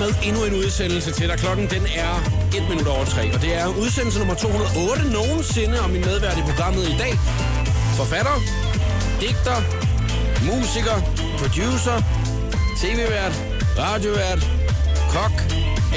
[0.00, 1.38] med endnu en udsendelse til dig.
[1.38, 2.12] Klokken den er
[2.56, 6.44] 1 minut over 3, og det er udsendelse nummer 208 nogensinde, og min medvært i
[6.50, 7.12] programmet i dag.
[8.00, 8.36] Forfatter,
[9.20, 9.58] digter,
[10.50, 10.96] musiker,
[11.40, 11.96] producer,
[12.80, 13.34] tv-vært,
[13.78, 14.42] radiovært,
[15.14, 15.34] kok,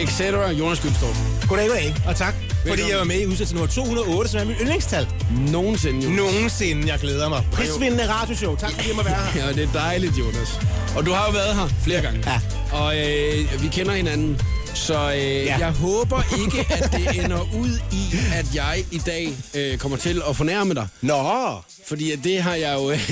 [0.01, 0.21] etc.
[0.59, 1.19] Jonas Gyldstorff.
[1.49, 2.35] Goddag, goddag, og tak,
[2.67, 5.07] fordi jeg var med i udsendelse nummer 208, som er mit yndlingstal.
[5.51, 6.17] Nogensinde, Jonas.
[6.17, 7.41] Nogensinde, jeg glæder mig.
[7.51, 8.55] Prisvindende radioshow.
[8.55, 9.41] Tak fordi jeg må være her.
[9.45, 10.59] Ja, det er dejligt, Jonas.
[10.95, 12.23] Og du har jo været her flere gange.
[12.31, 12.39] Ja.
[12.77, 14.41] Og øh, vi kender hinanden.
[14.73, 15.57] Så øh, ja.
[15.57, 20.21] jeg håber ikke, at det ender ud i, at jeg i dag øh, kommer til
[20.29, 20.87] at fornærme dig.
[21.01, 22.91] Nå, Fordi det har jeg jo...
[22.91, 23.09] Øh,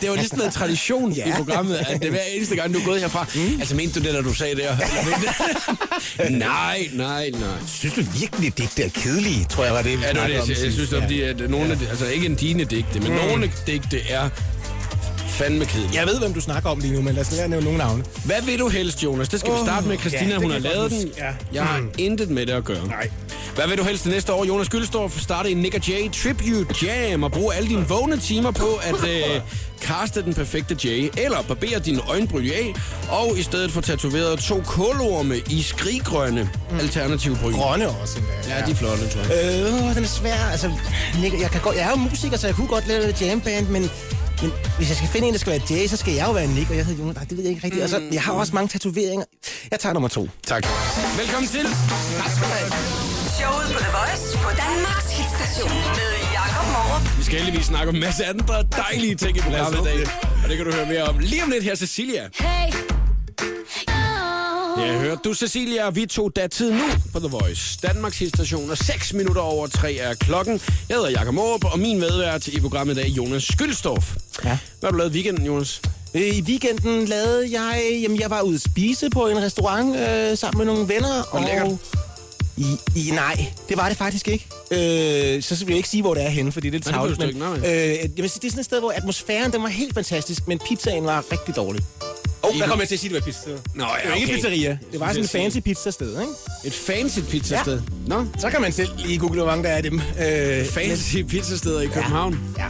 [0.00, 1.26] det var ligesom noget tradition ja.
[1.26, 1.36] i Ja.
[1.36, 3.26] programmet, at det er hver eneste gang, du er gået herfra.
[3.34, 3.60] Mm.
[3.60, 4.64] Altså, mente du det, da du sagde det?
[6.38, 7.48] Nej, nej, nej.
[7.66, 10.40] synes du virkelig, digte er kedelige, tror jeg var det, vi Ja, det var det,
[10.40, 12.64] om jeg, jeg synes, det var, fordi, at nogle af de, altså ikke en dine
[12.64, 13.18] digte, men mm.
[13.18, 14.28] nogle digte er
[15.42, 15.98] fandme kedelige.
[15.98, 18.04] Jeg ved, hvem du snakker om lige nu, men lad os lade nævne nogle navne.
[18.24, 19.28] Hvad vil du helst, Jonas?
[19.28, 19.98] Det skal vi Åh, starte med.
[19.98, 21.10] Christina, ja, hun har lavet den.
[21.18, 21.30] ja.
[21.52, 21.90] Jeg har Mm.
[21.98, 22.86] intet med det at gøre.
[22.86, 23.08] Nej.
[23.54, 24.44] Hvad vil du helst det næste år?
[24.44, 28.66] Jonas Gyldstorff starte en Nick J Tribute Jam og bruge alle dine vågne timer på
[28.82, 29.40] at øh,
[29.80, 32.74] kaste den perfekte J, eller barbere dine øjenbryn af,
[33.10, 36.78] og i stedet få tatoveret to kålorme i skriggrønne mm.
[36.78, 37.52] alternative bryn.
[37.52, 38.56] Grønne også endda.
[38.58, 39.62] Ja, de er flotte, tror jeg.
[39.90, 40.48] Øh, den er svær.
[40.50, 40.70] Altså,
[41.20, 43.66] Nick, jeg, kan godt, jeg er jo musiker, så jeg kunne godt lave et jamband,
[43.68, 43.90] men,
[44.42, 46.46] men hvis jeg skal finde en, der skal være Jay, så skal jeg jo være
[46.46, 47.16] Nick, og jeg hedder Jonas.
[47.16, 47.84] Nej, det ved jeg ikke rigtigt.
[47.84, 49.26] Og så, jeg har også mange tatoveringer.
[49.70, 50.28] Jeg tager nummer to.
[50.46, 50.66] Tak.
[51.18, 51.66] Velkommen til.
[53.38, 57.18] Showet på The Voice på Danmarks hitstation med Jakob Morup.
[57.18, 60.00] Vi skal heldigvis snakke om en masse andre dejlige ting i programmet i dag.
[60.42, 62.22] Og det kan du høre mere om lige om lidt her, Cecilia.
[62.34, 63.01] Hey.
[64.78, 67.78] Ja, hørte du, Cecilia, vi tog datid nu på The Voice.
[67.82, 70.60] Danmarks station og 6 minutter over 3 er klokken.
[70.88, 74.14] Jeg hedder Jakob Måb, og min medvært i programmet i dag, Jonas Skyldstorff.
[74.44, 74.58] Ja.
[74.80, 75.80] Hvad har du lavet i weekenden, Jonas?
[76.14, 77.98] Øh, I weekenden lavede jeg...
[78.02, 81.28] Jamen, jeg var ude at spise på en restaurant øh, sammen med nogle venner.
[81.32, 81.78] Var det lækkert?
[82.56, 84.46] I, i, nej, det var det faktisk ikke.
[84.70, 87.18] Øh, så vil jeg ikke sige, hvor det er henne, fordi det er tavligt.
[87.18, 90.58] Men, øh, jamen, det er sådan et sted, hvor atmosfæren den var helt fantastisk, men
[90.58, 91.82] pizzaen var rigtig dårlig.
[92.42, 93.58] Oh, der kom jeg til at sige, det var pizzasted.
[93.74, 94.34] Nå, ja, det var ikke okay.
[94.34, 94.78] pizzeria.
[94.92, 96.32] Det var sådan et fancy pizzasted, ikke?
[96.64, 97.80] Et fancy pizzasted.
[98.08, 98.14] Ja.
[98.16, 100.00] Nå, Så kan man selv lige google, hvor mange der er af dem.
[100.26, 102.38] Øh, fancy pizzasteder i København.
[102.58, 102.64] Ja.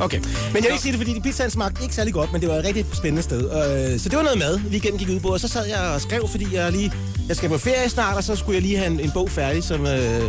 [0.00, 0.18] Okay.
[0.18, 2.48] Men jeg vil ikke sige det, fordi de pizzaen smagte ikke særlig godt, men det
[2.48, 3.40] var et rigtig spændende sted.
[3.40, 6.00] Øh, så det var noget mad, weekenden gik ud på, og så sad jeg og
[6.00, 6.92] skrev, fordi jeg lige...
[7.28, 9.64] Jeg skal på ferie snart, og så skulle jeg lige have en, en bog færdig,
[9.64, 9.86] som...
[9.86, 10.22] Øh...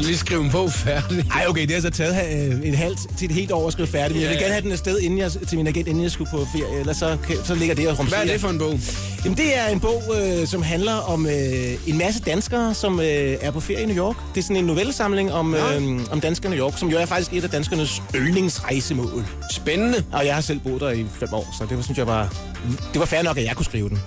[0.00, 1.24] Lige skrive en bog færdig.
[1.34, 3.88] Ej, okay, det har så taget øh, et halvt til et helt år at skrive
[3.88, 4.52] færdig, men jeg vil Ja, gerne ja.
[4.52, 7.16] have den afsted inden jeg, til min agent, inden jeg skulle på ferie, ellers så,
[7.44, 8.20] så ligger det og rumsterer.
[8.20, 8.80] Hvad er det for en bog?
[9.24, 11.32] Jamen, det er en bog, øh, som handler om øh,
[11.86, 13.06] en masse danskere, som øh,
[13.40, 14.16] er på ferie i New York.
[14.34, 15.76] Det er sådan en novellesamling om, Ja.
[15.80, 19.24] øh, om danskere i New York, som jo er faktisk et af danskernes yndlingsrejsemål.
[19.52, 20.04] Spændende.
[20.12, 22.28] Og jeg har selv boet der i fem år, så det var, synes jeg bare...
[22.92, 24.00] Det var fair nok, at jeg kunne skrive den.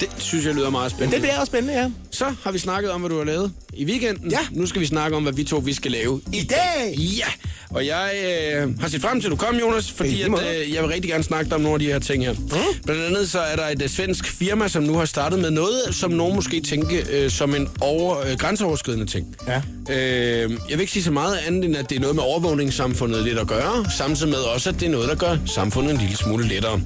[0.00, 1.14] Det synes jeg lyder meget Men spændende.
[1.14, 1.90] det bliver også spændende, ja.
[2.12, 4.30] Så har vi snakket om, hvad du har lavet i weekenden.
[4.30, 4.38] Ja.
[4.50, 6.94] Nu skal vi snakke om, hvad vi to vi skal lave I dag!
[6.98, 7.26] Ja,
[7.70, 8.10] og jeg
[8.54, 11.10] øh, har set frem til, at du kom, Jonas, fordi at, øh, jeg vil rigtig
[11.10, 12.32] gerne snakke dig om nogle af de her ting her.
[12.32, 12.48] Mm.
[12.86, 15.80] Blandt andet så er der et øh, svensk firma, som nu har startet med noget,
[15.92, 19.36] som nogen måske tænke øh, som en over, øh, grænseoverskridende ting.
[19.48, 19.62] Ja.
[19.90, 23.24] Øh, jeg vil ikke sige så meget andet, end at det er noget med overvågningssamfundet
[23.24, 26.16] lidt at gøre, samtidig med også, at det er noget, der gør samfundet en lille
[26.16, 26.80] smule lettere.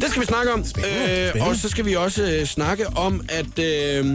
[0.00, 0.64] Det skal vi snakke om.
[0.64, 1.44] Spændende, Øh, spændende.
[1.50, 3.58] og så skal vi også øh, snakke om, at...
[3.64, 4.06] Øh,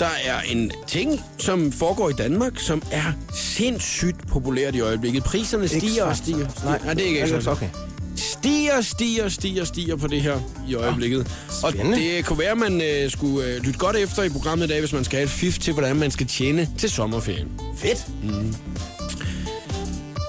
[0.00, 5.24] der er en ting, som foregår i Danmark, som er sindssygt populært i øjeblikket.
[5.24, 6.14] Priserne stiger og X-Factor.
[6.14, 6.48] stiger.
[6.64, 7.52] Nej, Nej, det er ikke ekstra.
[7.52, 7.68] okay.
[8.16, 11.20] Stiger, stiger, stiger, stiger på det her i øjeblikket.
[11.62, 11.98] og spændende.
[11.98, 14.80] det kunne være, at man øh, skulle øh, lytte godt efter i programmet i dag,
[14.80, 17.48] hvis man skal have et fif til, hvordan man skal tjene til sommerferien.
[17.76, 18.06] Fedt.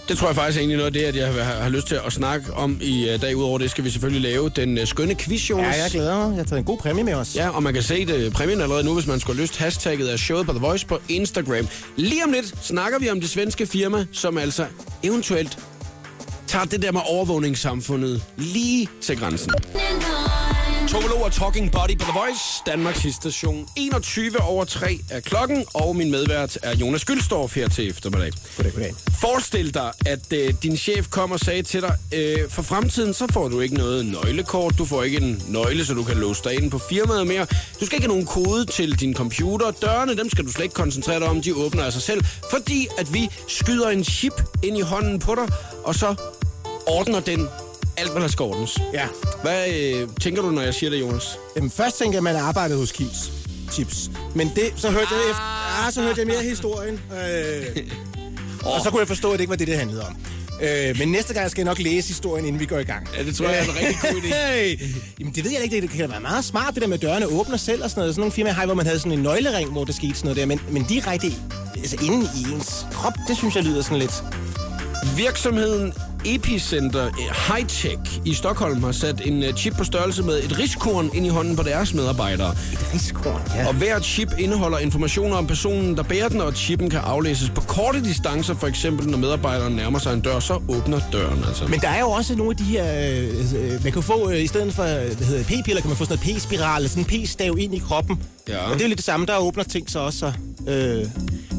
[0.10, 2.00] Det tror jeg faktisk er egentlig noget af det, at jeg har, har lyst til
[2.06, 3.36] at snakke om i øh, dag.
[3.36, 5.78] Udover det skal vi selvfølgelig lave den øh, skønne quiz, Ja, Jonas.
[5.78, 6.30] jeg glæder mig.
[6.30, 7.36] Jeg har taget en god præmie med os.
[7.36, 9.58] Ja, og man kan se det præmien allerede nu, hvis man skulle lyst.
[9.58, 11.68] Hashtagget er showet på The Voice på Instagram.
[11.96, 14.66] Lige om lidt snakker vi om det svenske firma, som altså
[15.04, 15.58] eventuelt
[16.48, 19.52] tager det der med overvågningssamfundet lige til grænsen.
[20.96, 23.68] Tobolo og Talking Body på The Voice, Danmarks station.
[23.76, 28.32] 21 over 3 er klokken, og min medvært er Jonas Gyldstorff her til eftermiddag.
[28.58, 28.94] Goddag, goddag.
[29.22, 33.28] Forestil dig, at øh, din chef kom og sagde til dig, øh, for fremtiden så
[33.32, 36.54] får du ikke noget nøglekort, du får ikke en nøgle, så du kan låse dig
[36.54, 37.46] ind på firmaet mere.
[37.80, 39.72] Du skal ikke have nogen kode til din computer.
[39.72, 42.88] Dørene, dem skal du slet ikke koncentrere dig om, de åbner af sig selv, fordi
[42.98, 45.48] at vi skyder en chip ind i hånden på dig,
[45.84, 46.16] og så
[46.88, 47.48] ordner den
[47.98, 48.80] alt, hvad der skal ordnes.
[48.94, 49.08] Ja.
[49.42, 51.40] Hvad øh, tænker du, når jeg siger det, Jonas?
[51.56, 53.32] Jamen, først tænker jeg, at man arbejdede hos Kims.
[53.72, 54.12] Chips.
[54.36, 56.94] Men det, så hørte jeg efter, ah, så hørte jeg mere historien.
[56.94, 57.78] Øh,
[58.76, 60.18] og så kunne jeg forstå, at det ikke var det, det handlede om.
[60.62, 63.08] Øh, men næste gang skal jeg nok læse historien, inden vi går i gang.
[63.18, 64.86] Ja, det tror jeg er en rigtig god idé.
[65.20, 65.82] Jamen, det ved jeg ikke.
[65.82, 68.16] Det kan være meget smart, det der med, at dørene åbner selv og sådan noget.
[68.16, 70.38] Sådan nogle firmaer har, hvor man havde sådan en nøglering, hvor det skete sådan noget
[70.38, 70.46] der.
[70.46, 71.28] Men, men direkte
[71.78, 74.24] altså, inde i ens krop, det synes jeg lyder sådan lidt...
[75.18, 75.94] Virksomheden
[76.26, 80.60] Epicenter eh, High Tech i Stockholm har sat en eh, chip på størrelse med et
[80.60, 82.52] riskorn ind i hånden på deres medarbejdere.
[82.52, 83.68] Et riskorn, ja.
[83.68, 87.62] Og hver chip indeholder informationer om personen, der bærer den, og chippen kan aflæses på
[87.62, 88.54] korte distancer.
[88.54, 91.68] For eksempel, når medarbejderen nærmer sig en dør, så åbner døren altså.
[91.68, 92.86] Men der er jo også nogle af de her...
[93.58, 96.20] Øh, man kan få, øh, i stedet for hvad hedder, p-piller, kan man få sådan
[96.26, 98.20] noget p-spiral, sådan en p-stav ind i kroppen.
[98.50, 98.58] Ja.
[98.58, 100.20] Og det er jo lidt det samme, der åbner ting så også.
[100.20, 100.32] Så,
[100.72, 101.06] øh,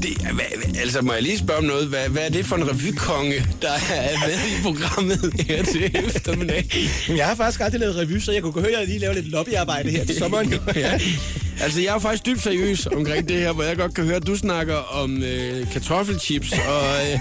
[0.02, 1.88] Det, hvad, altså, må jeg lige spørge om noget?
[1.88, 6.70] Hvad, hvad er det for en revykonge, der er med i programmet her til eftermiddag?
[7.08, 9.28] jeg har faktisk aldrig lavet revy, så jeg kunne høre, at jeg lige laver lidt
[9.28, 10.54] lobbyarbejde her til sommeren.
[10.76, 11.00] ja.
[11.60, 14.16] Altså, jeg er jo faktisk dybt seriøs omkring det her, hvor jeg godt kan høre,
[14.16, 17.18] at du snakker om øh, kartoffelchips og øh,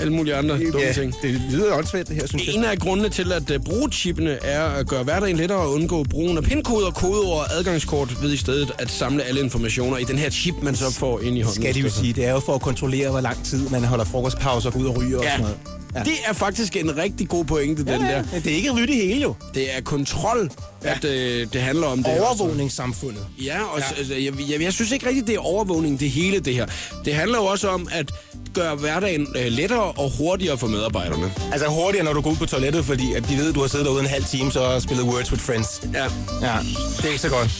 [0.00, 1.14] alle mulige andre dumme ja, ting.
[1.22, 2.54] det lyder åndssvagt, det her, synes jeg.
[2.54, 6.04] En af grundene til at uh, bruge chippene er at gøre hverdagen lettere at undgå
[6.04, 10.18] brugen af pindkoder, kodeord og adgangskort ved i stedet at samle alle informationer i den
[10.18, 11.62] her chip, man så får ind i hånden.
[11.62, 14.04] Skal de jo sige, det er jo for at kontrollere, hvor lang tid man holder
[14.04, 15.30] frokostpause og går ud og ryger og Ja.
[15.30, 15.56] sådan noget.
[15.94, 16.02] Ja.
[16.02, 18.22] Det er faktisk en rigtig god pointe, den der.
[18.22, 19.34] Det er ikke det hele jo.
[19.54, 20.50] Det er kontrol,
[20.84, 20.90] ja.
[20.90, 22.02] at øh, det handler om.
[22.02, 22.20] Det.
[22.20, 23.26] Overvågningssamfundet.
[23.44, 23.84] Ja, og ja.
[23.98, 26.66] Altså, jeg, jeg, jeg synes ikke rigtigt, det er overvågning, det hele det her.
[27.04, 28.12] Det handler jo også om at
[28.54, 31.32] gøre hverdagen øh, lettere og hurtigere for medarbejderne.
[31.52, 33.68] Altså hurtigere, når du går ud på toilettet, fordi at de ved, at du har
[33.68, 35.82] siddet derude en halv time, så og spillet Words with Friends.
[35.92, 36.04] Ja.
[36.42, 36.58] Ja,
[36.96, 37.50] det er ikke så godt.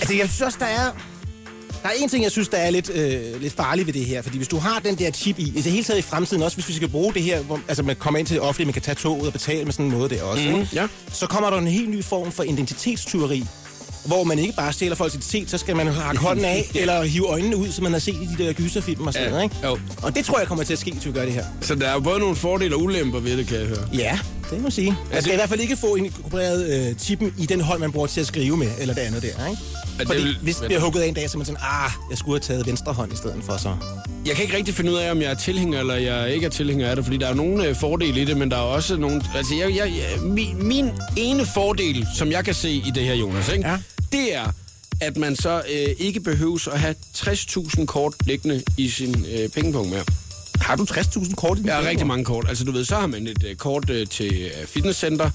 [0.00, 0.90] Altså, jeg synes også, der er...
[1.84, 4.22] Der er en ting, jeg synes, der er lidt, øh, lidt farligt ved det her.
[4.22, 6.56] Fordi hvis du har den der chip i, i det hele taget i fremtiden, også
[6.56, 8.72] hvis vi skal bruge det her, hvor, altså man kommer ind til det offentlige, man
[8.72, 10.68] kan tage toget og betale med sådan en måde der også, Mhm, ikke?
[10.72, 10.86] ja.
[11.12, 13.44] så kommer der en helt ny form for identitetstyveri,
[14.04, 17.26] hvor man ikke bare stjæler folks identitet, så skal man hakke hånden af, eller hive
[17.26, 19.56] øjnene ud, som man har set i de der gyserfilm og sådan Ja, noget, ikke?
[19.64, 19.78] jo.
[20.02, 21.44] Og det tror jeg kommer til at ske, hvis vi gør det her.
[21.60, 23.88] Så der er jo både nogle fordele og ulemper ved det, kan jeg høre.
[23.94, 24.18] Ja,
[24.54, 24.96] det må sige.
[25.12, 28.06] Man skal i hvert fald ikke få inkorporeret øh, chippen i den hånd, man bruger
[28.06, 29.62] til at skrive med, eller det andet der, ikke?
[29.98, 31.90] det Fordi vil- hvis det bliver hugget af en dag, så er man sådan, ah,
[32.10, 33.76] jeg skulle have taget venstre hånd i stedet for så.
[34.26, 36.50] Jeg kan ikke rigtig finde ud af, om jeg er tilhænger eller jeg ikke er
[36.50, 38.96] tilhænger af det, fordi der er nogle øh, fordele i det, men der er også
[38.96, 39.22] nogle...
[39.36, 43.14] Altså, jeg, jeg, jeg, min, min ene fordel, som jeg kan se i det her,
[43.14, 43.68] Jonas, ikke?
[43.68, 43.76] Ja.
[44.12, 44.52] det er,
[45.00, 49.90] at man så øh, ikke behøves at have 60.000 kort liggende i sin øh, pengepunkt
[49.90, 50.04] mere.
[50.60, 52.44] Har du 60.000 kort i din Jeg har rigtig mange kort.
[52.48, 55.30] Altså, du ved, så har man et øh, kort øh, til øh, fitnesscenter,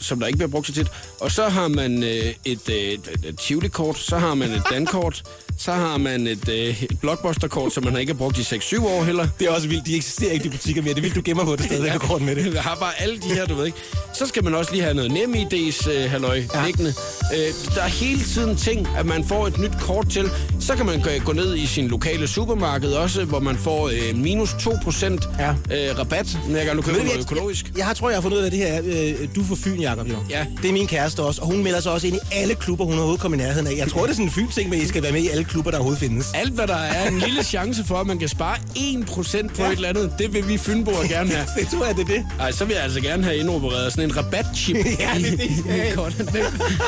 [0.00, 0.86] som der ikke bliver brugt så tit.
[1.20, 5.22] Og så har man øh, et, øh, et, et Tivoli-kort, så har man et dankort,
[5.58, 9.04] så har man et, øh, et Blockbuster-kort, som man ikke har brugt i 6-7 år
[9.04, 9.28] heller.
[9.38, 10.90] Det er også vildt, de eksisterer ikke, de butikker mere.
[10.94, 11.98] Det er vildt, du gemmer på det stadig, ja.
[11.98, 12.54] kort med det.
[12.54, 13.78] Jeg har bare alle de her, du ved ikke.
[14.14, 16.66] Så skal man også lige have noget NemID's øh, halløj ja.
[16.66, 16.94] Liggende.
[17.34, 20.30] Øh, der er hele tiden ting, at man får et nyt kort til.
[20.60, 24.50] Så kan man gå, ned i sin lokale supermarked også, hvor man får øh, minus
[24.50, 25.04] 2%
[25.38, 25.50] Ja.
[25.50, 27.66] øh, rabat, når jeg Ved du, noget jeg- økologisk.
[27.68, 28.82] Jeg, jeg har, tror, jeg har fundet ud af det her.
[28.84, 30.16] Øh, du er fra Fyn, Jacob, jo.
[30.30, 30.46] Ja.
[30.62, 32.94] Det er min kæreste også, og hun melder sig også ind i alle klubber, hun
[32.94, 33.76] overhovedet kommer i nærheden af.
[33.76, 35.44] Jeg tror, det er sådan en Fyn-ting, med, at I skal være med i alle
[35.44, 36.26] klubber, der overhovedet findes.
[36.34, 38.74] Alt, hvad der er en lille chance for, at man kan spare 1%
[39.14, 39.22] på
[39.58, 39.64] ja.
[39.64, 39.70] Ja.
[39.70, 41.46] et eller andet, det vil vi Fynboer gerne have.
[41.60, 42.26] det tror jeg, det er det.
[42.40, 45.96] Ej, så vil jeg altså gerne have indopereret sådan en rabatchip Ja, det er
[46.32, 46.46] det.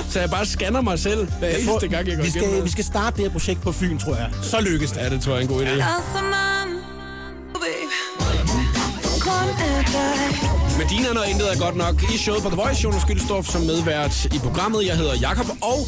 [0.13, 2.43] Så jeg bare scanner mig selv hver Jeg tror, eneste gang, jeg går vi, skal,
[2.43, 2.65] noget.
[2.65, 4.31] vi skal starte det her projekt på Fyn, tror jeg.
[4.43, 5.01] Så lykkes det.
[5.01, 5.83] Ja, det tror jeg er en god idé.
[9.21, 12.83] Kom af dig Medina og intet er godt nok i showet på The Voice.
[12.85, 14.87] Jonas Gyldstorff som medvært i programmet.
[14.87, 15.79] Jeg hedder Jakob og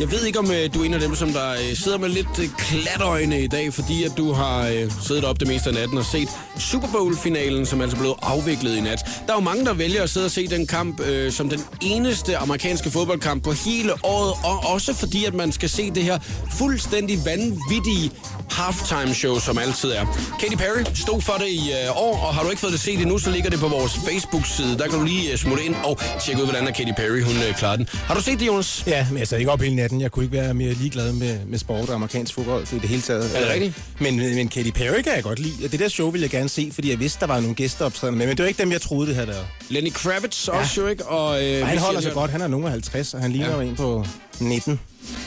[0.00, 2.08] jeg ved ikke, om øh, du er en af dem, som der øh, sidder med
[2.08, 5.74] lidt øh, klatøjne i dag, fordi at du har øh, siddet op det meste af
[5.74, 8.98] natten og set Super Bowl-finalen, som altså blev afviklet i nat.
[9.26, 11.60] Der er jo mange, der vælger at sidde og se den kamp øh, som den
[11.82, 16.18] eneste amerikanske fodboldkamp på hele året, og også fordi, at man skal se det her
[16.58, 18.10] fuldstændig vanvittige
[18.50, 20.06] halftime show, som altid er.
[20.40, 23.00] Katy Perry stod for det i øh, år, og har du ikke fået det set
[23.00, 24.78] endnu, så ligger det på vores Facebook-side.
[24.78, 27.36] Der kan du lige øh, smutte ind og tjekke ud, hvordan er Katy Perry hun
[27.36, 27.88] øh, klarer den.
[27.92, 28.84] Har du set det, Jonas?
[28.86, 30.00] Ja, men altså, jeg sad ikke op hele natten.
[30.00, 33.02] Jeg kunne ikke være mere ligeglad med, med sport og amerikansk fodbold i det hele
[33.02, 33.36] taget.
[33.36, 33.82] Er det rigtigt?
[34.00, 35.64] Men, men Katy Perry kan jeg godt lide.
[35.64, 38.18] Og det der show ville jeg gerne se, fordi jeg vidste, der var nogle gæsteoptrædende
[38.18, 38.26] med.
[38.26, 39.44] Men det var ikke dem, jeg troede, det her der.
[39.68, 40.58] Lenny Kravitz ja.
[40.58, 41.06] også jo, ikke?
[41.06, 42.30] Og, øh, Og han holder sig godt.
[42.30, 43.54] Han er af 50, og han ligner Ja.
[43.54, 44.06] jo en på
[44.40, 44.80] 19.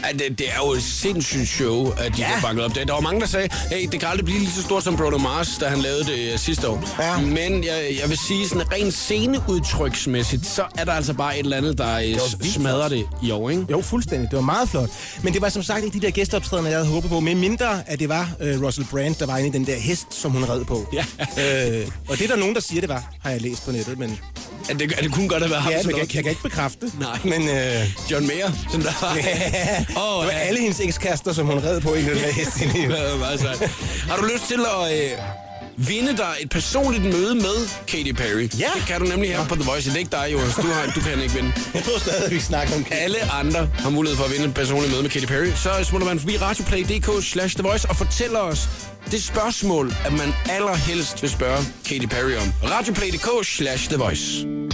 [0.03, 2.29] Ja, det, det er jo et sindssygt show, at de ja.
[2.29, 2.35] Ja.
[2.35, 2.75] får banket op.
[2.75, 4.97] Der, der var mange, der sagde, hey, det kan aldrig blive lige så stort som
[4.97, 6.89] Bruno Mars, da han lavede det øh, sidste år.
[6.99, 7.17] Ja.
[7.21, 11.57] Men jeg, jeg vil sige, sådan rent sceneudtryksmæssigt, så er der altså bare et eller
[11.57, 13.65] andet, der øh, vildt smadrer det i år, ikke?
[13.71, 14.29] Jo, fuldstændig.
[14.31, 14.89] Det var meget flot.
[15.23, 17.19] Men det var som sagt ikke de der gæsteoptrædende, jeg havde håbet på.
[17.19, 20.07] Med mindre, at det var uh, Russell Brand, der var inde i den der hest,
[20.11, 20.93] som hun red på.
[20.93, 21.05] Ja.
[21.79, 23.97] Øh, og det er der nogen, der siger, det var, har jeg læst på nettet.
[23.99, 24.19] Men
[24.69, 26.29] Er det, er det kunne godt have været ham, ja, som men jeg, jeg kan
[26.31, 26.99] ikke bekræfte det.
[26.99, 27.19] Nej.
[27.23, 29.15] Men øh, John Mayer, som der var.
[29.15, 30.37] ja, Åh, det var ja.
[30.37, 32.57] alle hendes ekskaster, som hun red på i den der hest.
[34.09, 35.11] Har du lyst til at øh,
[35.87, 38.49] vinde dig et personligt møde med Katy Perry.
[38.59, 38.71] Ja.
[38.75, 39.89] Det kan du nemlig her på The Voice.
[39.89, 40.55] Det er ikke dig, Jonas.
[40.55, 41.53] Du, har, du kan ikke vinde.
[41.73, 44.91] Jeg tror stadig, vi snakker om Alle andre har mulighed for at vinde et personligt
[44.91, 45.51] møde med Katy Perry.
[45.55, 48.69] Så smutter man forbi radioplay.dk slash The Voice og fortæller os
[49.11, 52.53] det spørgsmål, at man allerhelst vil spørge Katy Perry om.
[52.63, 54.68] Radioplay.dk slash The Voice.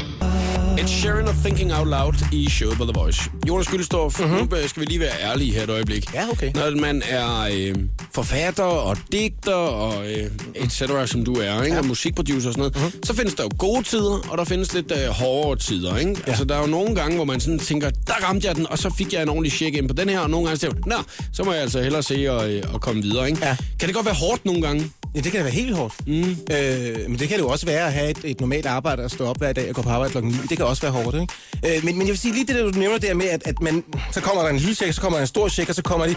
[0.80, 3.32] Ed Sheeran og Thinking Out Loud i showet på The Voice.
[3.48, 4.38] Jonas Gyldstorff, mm-hmm.
[4.38, 6.14] nu skal vi lige være ærlige her et øjeblik.
[6.14, 6.52] Ja, okay.
[6.56, 7.76] Når man er øh,
[8.16, 11.76] forfatter og digter og øh, et cetera, som du er, ikke?
[11.76, 11.82] Ja.
[11.82, 13.04] og musikproducer og sådan noget, mm-hmm.
[13.04, 15.98] så findes der jo gode tider, og der findes lidt øh, hårdere tider.
[15.98, 16.12] Ikke?
[16.12, 16.32] Ja.
[16.32, 18.78] Altså, der er jo nogle gange, hvor man sådan tænker, der ramte jeg den, og
[18.78, 20.96] så fik jeg en ordentlig check ind på den her, og nogle gange jeg, nå,
[21.34, 23.30] så må jeg altså hellere se og, øh, og komme videre.
[23.30, 23.46] Ikke?
[23.46, 23.58] Ja.
[23.80, 24.92] Kan det godt være hårdt nogle gange?
[25.16, 26.08] Ja, det kan da være helt hårdt.
[26.08, 26.38] Mm.
[26.52, 29.12] Øh, men det kan det jo også være at have et, et normalt arbejde og
[29.12, 30.38] stå op hver dag og gå på arbejde klokken 9.
[30.50, 31.78] Det kan også være hårdt, ikke?
[31.78, 33.62] Øh, men, men jeg vil sige lige det, der du nævner der med, at, at
[33.62, 35.82] man, så kommer der en lille check, så kommer der en stor check, og så
[35.82, 36.16] kommer de...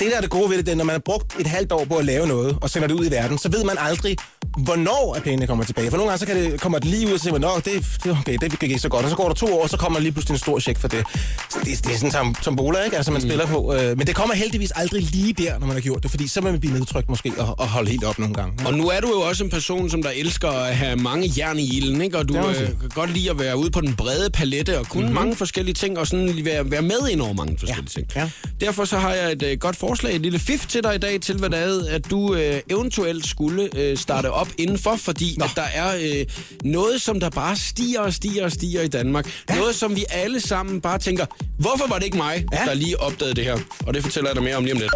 [0.00, 1.72] Det der er det gode ved det, det er, når man har brugt et halvt
[1.72, 4.16] år på at lave noget, og sender det ud i verden, så ved man aldrig,
[4.56, 5.90] hvornår at pengene kommer tilbage.
[5.90, 8.16] For nogle gange så kan det, kommer det lige ud, og man, Nå, det, det,
[8.20, 9.04] okay, det gik ikke så godt.
[9.04, 10.88] Og så går der to år, og så kommer lige pludselig en stor check for
[10.88, 11.04] det.
[11.50, 12.96] Så det, det er sådan som tombola, ikke?
[12.96, 13.28] Altså, man mm.
[13.28, 13.74] spiller på.
[13.74, 16.40] Øh, men det kommer heldigvis aldrig lige der, når man har gjort det, fordi så
[16.40, 18.66] vil man blive nedtrykt måske og, og holde helt op nogle gange.
[18.66, 21.58] Og nu er du jo også en person, som der elsker at have mange jern
[21.58, 22.18] i ilden, ikke?
[22.18, 22.66] Og du øh, sige.
[22.66, 25.14] kan godt lide at være ude på den brede palette og kunne mm-hmm.
[25.14, 28.06] mange forskellige ting, og sådan være, være med ind over mange forskellige ting.
[28.16, 28.30] Ja.
[28.60, 31.20] Derfor så har jeg et øh, godt forslag, et lille fif til dig i dag,
[31.20, 35.50] til hvad det er, at du øh, eventuelt skulle øh, starte op indenfor, fordi at
[35.56, 36.26] der er øh,
[36.64, 39.26] noget, som der bare stiger og stiger og stiger i Danmark.
[39.48, 39.56] Ja.
[39.56, 41.26] Noget, som vi alle sammen bare tænker,
[41.58, 42.60] hvorfor var det ikke mig, ja.
[42.60, 42.66] Ja.
[42.66, 43.58] der lige opdagede det her?
[43.86, 44.92] Og det fortæller jeg dig mere om lige om lidt.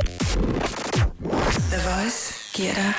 [1.73, 2.93] The Voice giver dig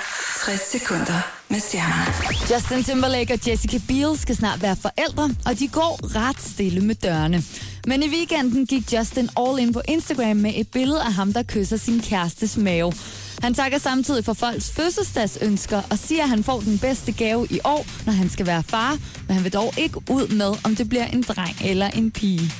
[0.46, 2.14] 60 sekunder med stjernerne.
[2.56, 6.96] Justin Timberlake og Jessica Biel skal snart være forældre, og de går ret stille med
[6.96, 7.44] dørene.
[7.88, 11.44] Men i weekenden gik Justin all in på Instagram med et billede af ham, der
[11.44, 12.94] kysser sin kærestes mave.
[13.42, 17.60] Han takker samtidig for folks fødselsdagsønsker og siger, at han får den bedste gave i
[17.64, 20.90] år, når han skal være far, men han vil dog ikke ud med, om det
[20.90, 22.52] bliver en dreng eller en pige.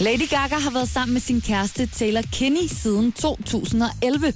[0.00, 4.32] Lady Gaga har været sammen med sin kæreste Taylor Kinney siden 2011.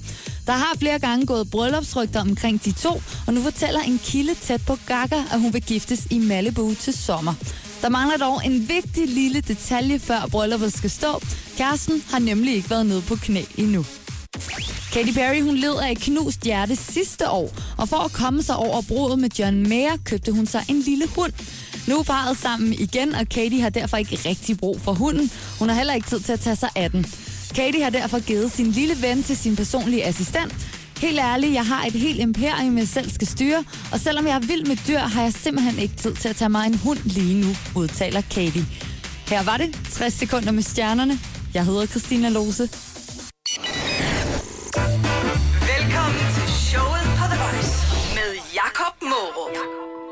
[0.47, 4.61] Der har flere gange gået bryllupsrygter omkring de to, og nu fortæller en kilde tæt
[4.67, 7.33] på Gaga, at hun vil giftes i Malibu til sommer.
[7.81, 11.21] Der mangler dog en vigtig lille detalje, før brylluppet skal stå.
[11.57, 13.85] Kæresten har nemlig ikke været nede på knæ endnu.
[14.95, 18.55] Katy Perry hun led af et knust hjerte sidste år, og for at komme sig
[18.55, 21.31] over brudet med John Mayer, købte hun sig en lille hund.
[21.87, 25.31] Nu er parret sammen igen, og Katy har derfor ikke rigtig brug for hunden.
[25.59, 27.05] Hun har heller ikke tid til at tage sig af den.
[27.55, 30.55] Katy har derfor givet sin lille ven til sin personlige assistent.
[31.01, 34.47] Helt ærligt, jeg har et helt imperium, jeg selv skal styre, og selvom jeg er
[34.47, 37.41] vild med dyr, har jeg simpelthen ikke tid til at tage mig en hund lige
[37.41, 38.63] nu, udtaler Katy.
[39.27, 41.19] Her var det 60 sekunder med stjernerne.
[41.53, 42.69] Jeg hedder Christina Lose.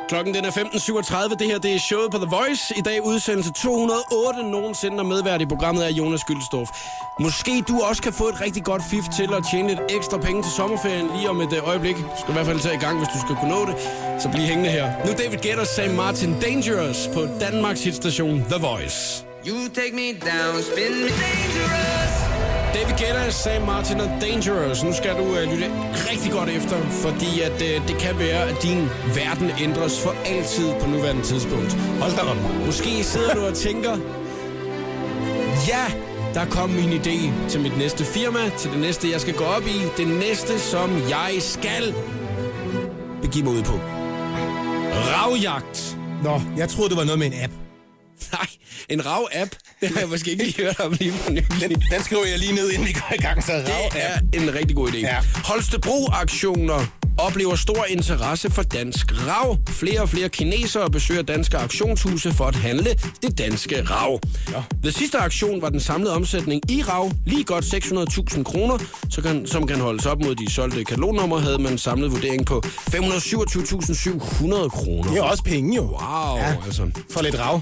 [0.10, 1.36] Klokken den er 15.37.
[1.36, 2.74] Det her det er showet på The Voice.
[2.78, 6.72] I dag udsendelse 208 nogensinde og medvært i programmet er Jonas Gyldstorff.
[7.20, 10.44] Måske du også kan få et rigtig godt fif til at tjene lidt ekstra penge
[10.44, 11.96] til sommerferien lige om et øh, øjeblik.
[11.96, 13.76] Du skal i hvert fald tage i gang, hvis du skal kunne nå det.
[14.22, 14.86] Så bliv hængende her.
[15.06, 19.26] Nu David Guetta, Sam Martin Dangerous på Danmarks hitstation The Voice.
[19.48, 22.03] You take me down, spin me dangerous.
[22.74, 24.84] David Guetta, Sam Martin og Dangerous.
[24.84, 25.68] Nu skal du uh, lytte
[26.10, 28.82] rigtig godt efter, fordi at, uh, det kan være, at din
[29.16, 31.74] verden ændres for altid på nuværende tidspunkt.
[31.74, 32.66] Hold da op.
[32.66, 33.98] Måske sidder du og tænker,
[35.68, 35.86] ja,
[36.34, 39.68] der kom min idé til mit næste firma, til det næste, jeg skal gå op
[39.68, 41.96] i, det næste, som jeg skal
[43.22, 43.80] begive mig ud på.
[44.94, 45.98] Ravjagt.
[46.24, 47.63] Nå, jeg troede, det var noget med en app.
[48.32, 48.48] Nej,
[48.90, 49.52] en rav-app,
[49.82, 51.48] det har jeg måske ikke lige hørt om lige for nylig.
[51.62, 53.44] Den, den skriver jeg lige ned, inden vi går i gang.
[53.44, 53.70] Så rav Det
[54.02, 54.36] app.
[54.36, 54.98] er en rigtig god idé.
[54.98, 55.18] Ja.
[55.46, 56.86] Holstebro-aktioner
[57.18, 59.58] oplever stor interesse for dansk rav.
[59.70, 62.90] Flere og flere kinesere besøger danske auktionshuse for at handle
[63.22, 64.20] det danske rav.
[64.52, 64.64] Ja.
[64.84, 67.66] Ved sidste auktion var den samlede omsætning i rav lige godt
[68.36, 68.78] 600.000 kroner,
[69.10, 72.46] så kan, som kan holdes op mod de solgte katalognummer, havde man en samlet vurdering
[72.46, 75.10] på 527.700 kroner.
[75.12, 75.82] Det er også penge, jo.
[75.84, 76.56] Wow, Ja.
[76.66, 76.90] altså.
[77.14, 77.62] For lidt rav.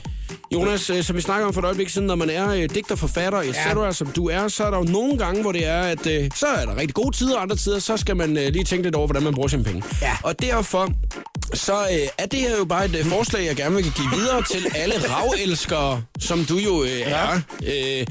[0.53, 2.95] Jonas, øh, som vi snakker om for et øjeblik siden, når man er øh, digter,
[2.95, 3.91] forfatter, etc., ja.
[3.91, 6.45] som du er, så er der jo nogle gange, hvor det er, at øh, så
[6.45, 8.95] er der rigtig gode tider, og andre tider, så skal man øh, lige tænke lidt
[8.95, 9.83] over, hvordan man bruger sine penge.
[10.01, 10.17] Ja.
[10.23, 10.89] Og derfor,
[11.53, 14.43] så øh, er det her jo bare et øh, forslag, jeg gerne vil give videre
[14.51, 17.39] til alle ravelskere, som du jo øh, er.
[17.65, 18.05] Øh,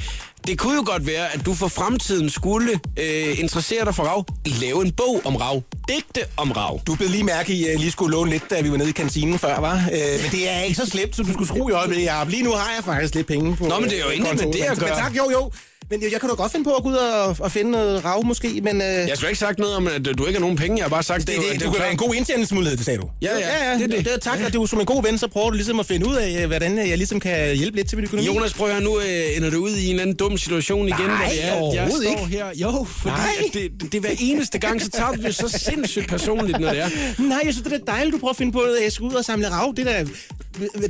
[0.46, 4.24] det kunne jo godt være, at du for fremtiden skulle øh, interessere dig for rav.
[4.60, 5.62] Lave en bog om rav.
[5.88, 6.80] Digte om rav.
[6.86, 8.88] Du blev lige mærke i, at jeg lige skulle låne lidt, da vi var nede
[8.88, 9.74] i kantinen før, var.
[9.74, 12.12] Øh, men det er ikke så slemt, som du skulle tro i øjeblikket.
[12.28, 14.52] Lige nu har jeg faktisk lidt penge på Nå, men det er jo intet med
[14.52, 14.88] det at gøre.
[14.88, 15.50] Men tak, jo, jo.
[15.90, 18.04] Men jeg, jeg kan da godt finde på at gå ud og, og finde noget
[18.04, 18.76] rav måske, men...
[18.76, 20.76] Øh, Jeg har ikke sagt noget om, at du ikke har nogen penge.
[20.76, 22.76] Jeg har bare sagt, det, er det, det, jo det kunne være en god indtjeningsmulighed,
[22.76, 23.08] det sagde du.
[23.22, 24.04] Ja, ja, ja, ja det er det.
[24.04, 26.06] det er tak, og du som en god ven, så prøver du ligesom at finde
[26.08, 28.26] ud af, øh, hvordan jeg ligesom kan hjælpe lidt til min økonomi.
[28.26, 31.16] Jonas, prøv at nu øh, ender du ud i en anden dum situation igen, Nej,
[31.16, 32.36] hvor det er, at jeg står ikke.
[32.36, 32.46] her.
[32.54, 33.28] Jo, fordi Nej.
[33.48, 36.60] at det, det, det er hver eneste gang, så tager du det så sindssygt personligt,
[36.60, 36.88] når det er.
[37.18, 39.12] Nej, jeg synes, det er dejligt, du prøver at finde på, at jeg skal ud
[39.14, 39.74] og samle rav.
[39.76, 40.04] Det der,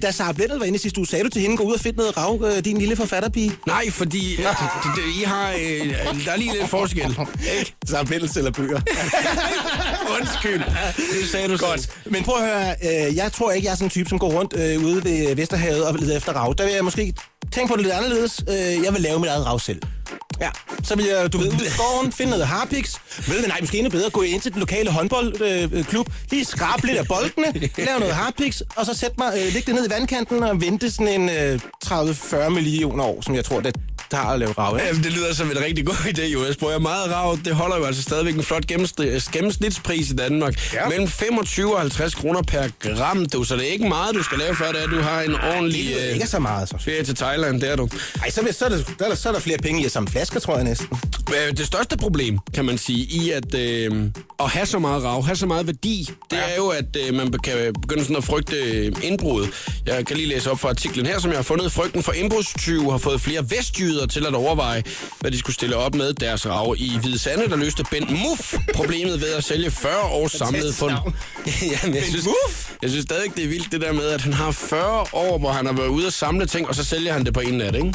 [0.03, 1.99] da Sara Blettel var inde sidste uge, sagde du til hende, gå ud og finde
[1.99, 3.53] noget rav, øh, din lille forfatterpige.
[3.67, 4.47] Nej, fordi det,
[4.85, 7.17] det, I har, øh, der er lige lidt forskel.
[7.59, 7.75] Ikke?
[8.07, 8.81] Blettel sælger bøger.
[10.21, 10.63] Undskyld.
[10.97, 11.81] Det sagde du Godt.
[11.81, 12.13] selv.
[12.13, 12.75] Men prøv at høre,
[13.09, 15.37] øh, jeg tror ikke, jeg er sådan en type, som går rundt øh, ude ved
[15.37, 16.55] Vesterhavet og leder efter rav.
[16.59, 17.15] Der vil jeg måske
[17.53, 18.45] tænke på det lidt anderledes.
[18.49, 19.83] Øh, jeg vil lave mit eget rav selv.
[20.41, 20.51] Ja,
[20.85, 22.97] så vil jeg, du ved, ud i skoven, finde noget harpiks.
[23.29, 26.99] Ved nej, måske endnu bedre, gå ind til den lokale håndboldklub, øh, lige skrabe lidt
[26.99, 27.53] af boldene,
[27.87, 30.91] lave noget harpiks, og så sætte mig, øh, lægge det ned i vandkanten og vente
[30.91, 33.77] sådan en øh, 30-40 millioner år, som jeg tror, det
[34.11, 34.77] tager at lave rav.
[34.79, 34.87] Ja?
[34.87, 36.45] Jamen, det lyder som en rigtig god idé, jo.
[36.45, 37.39] Jeg spørger meget rav.
[37.45, 40.73] Det holder jo altså stadigvæk en flot gennemsnit- gennemsnitspris i Danmark.
[40.75, 40.89] Ja.
[40.89, 43.45] Mellem 25 og 50 kroner per gram, du.
[43.45, 45.85] Så det er ikke meget, du skal lave, før det er, du har en ordentlig
[45.85, 46.77] Det er øh, ikke så meget, så.
[46.81, 47.61] ferie til Thailand.
[47.61, 47.89] Det er du.
[48.23, 50.11] Ej, så, så, er der, der, er så er der flere penge i at samle
[50.11, 50.89] flasker, tror jeg næsten.
[51.49, 54.05] Øh, Det største problem, kan man sige, i at, øh,
[54.41, 57.33] at have så meget rav, have så meget værdi, det er jo, at øh, man
[57.45, 59.47] kan begynde sådan at frygte øh, indbrud.
[59.87, 61.73] Jeg kan lige læse op fra artiklen her, som jeg har fundet.
[61.73, 64.83] Frygten for indbrudstyve har fået flere vestjyder til at overveje,
[65.21, 66.75] hvad de skulle stille op med deres rav.
[66.79, 70.93] I Hvide Sande, der løste Bent Muff problemet ved at sælge 40 års samlede fund.
[71.83, 72.27] Jamen, jeg, synes,
[72.83, 75.51] jeg synes stadig, det er vildt det der med, at han har 40 år, hvor
[75.53, 77.75] han har været ude og samle ting, og så sælger han det på en nat,
[77.75, 77.95] ikke?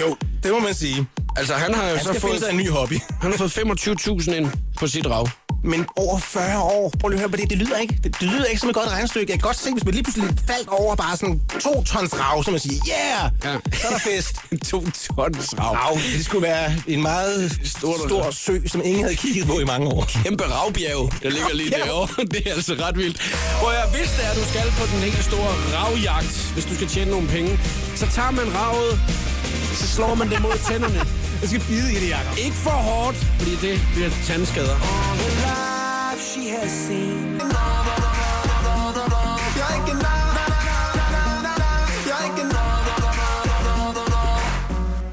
[0.00, 1.06] Jo, det må man sige.
[1.36, 2.98] Altså, han har jo Han så fået, en ny hobby.
[3.20, 5.28] han har fået 25.000 ind på sit rav.
[5.64, 8.28] Men over 40 år, prøv lige at høre på det, det lyder ikke, det, det
[8.28, 9.32] lyder ikke som et godt regnestykke.
[9.32, 12.44] Jeg kan godt se, hvis man lige pludselig faldt over bare sådan to tons rav,
[12.44, 13.58] så man siger, yeah, Ja.
[13.80, 14.34] så er der fest.
[14.70, 14.80] to
[15.16, 15.74] tons rav.
[15.74, 19.64] Rav, det skulle være en meget stor, stor sø, som ingen havde kigget på i
[19.64, 20.04] mange år.
[20.24, 22.24] Kæmpe ravbjerg, der ligger lige derovre.
[22.32, 23.18] Det er altså ret vildt.
[23.60, 26.74] Prøv at høre, hvis det er, du skal på den helt store ravjagt, hvis du
[26.74, 27.60] skal tjene nogle penge,
[27.96, 29.00] så tager man ravet,
[29.74, 31.00] så slår man det mod tænderne.
[31.40, 32.38] Jeg skal bide i det, Jacob.
[32.38, 34.76] Ikke for hårdt, fordi det bliver tandskader.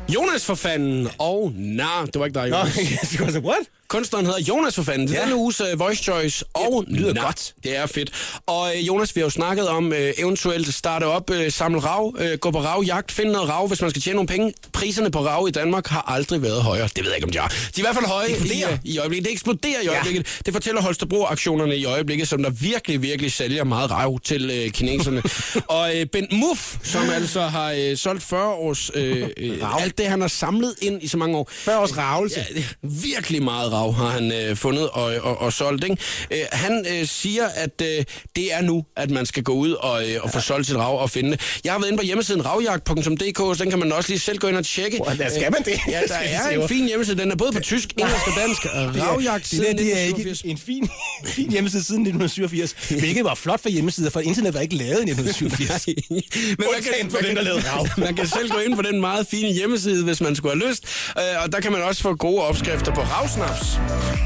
[0.09, 2.05] Jonas for fanden og nar.
[2.05, 2.77] Det var ikke dig, Nå, Jonas.
[2.91, 3.65] jeg skulle sige, what?
[3.93, 5.07] Kunstneren hedder Jonas for fanden.
[5.07, 5.25] Det er Ja.
[5.25, 7.25] denne uges uh, Voice Choice og Ja, lyder Nar.
[7.25, 7.53] godt.
[7.63, 8.11] Det er fedt.
[8.47, 12.15] Og uh, Jonas, vi har jo snakket om uh, eventuelt starte op, uh, samle rav,
[12.19, 14.53] uh, gå på ravjagt, finde noget rav, hvis man skal tjene nogle penge.
[14.73, 16.87] Priserne på rav i Danmark har aldrig været højere.
[16.95, 17.47] Det ved jeg ikke, om de har.
[17.47, 19.25] De er i hvert fald høje i, uh, i øjeblikket.
[19.25, 20.27] Det eksploderer i øjeblikket.
[20.45, 25.21] Det fortæller Holstebro-aktionerne i øjeblikket, som der virkelig, virkelig sælger meget rav til uh, kineserne.
[25.77, 28.95] og uh, Bent Muff, som altså har uh, solgt 40 års...
[28.95, 31.49] Uh, uh, alt det, han har samlet ind i så mange år.
[31.51, 32.45] 40 års ravelse.
[32.55, 35.83] Ja, virkelig meget rav har han øh, fundet og, og, og solgt.
[35.83, 35.97] Ikke?
[36.31, 38.03] Øh, han øh, siger, at øh,
[38.35, 40.99] det er nu, at man skal gå ud og, øh, og få solgt sit rav
[41.01, 41.59] og finde det.
[41.63, 44.47] Jeg har været inde på hjemmesiden ravjagt.dk, så den kan man også lige selv gå
[44.47, 44.97] ind og tjekke.
[44.97, 45.79] Hvor- der skal man det?
[45.87, 47.17] Ja, der er en fin hjemmeside.
[47.17, 48.65] Den er både på tysk, engelsk og dansk.
[48.75, 50.41] Ravjagt det, der, siden det er ikke 1987.
[50.41, 50.89] en fin,
[51.35, 55.11] fin hjemmeside siden 1987, hvilket var flot for hjemmesider, for internet var ikke lavet i
[55.11, 55.87] 1987.
[56.09, 57.87] Men man Undtagen for den, der lavede rav.
[57.97, 60.83] man kan selv gå ind på den meget fine hjemmeside, hvis man skulle have lyst.
[61.17, 63.72] Øh, og der kan man også få gode opskrifter på ravsnaps.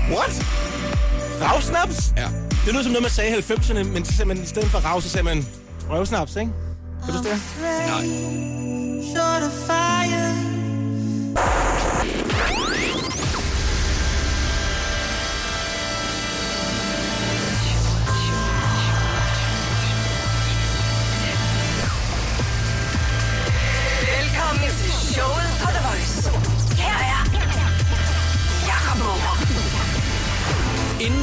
[0.10, 0.46] What?
[1.42, 2.14] Ravsnaps?
[2.18, 2.28] Ja.
[2.66, 5.02] Det lyder som noget, man sagde i 90'erne, men så man, i stedet for rav,
[5.02, 5.48] så sagde man
[5.90, 6.52] røvsnaps, ikke?
[7.06, 7.42] Kan du det?
[7.62, 8.48] Velkommen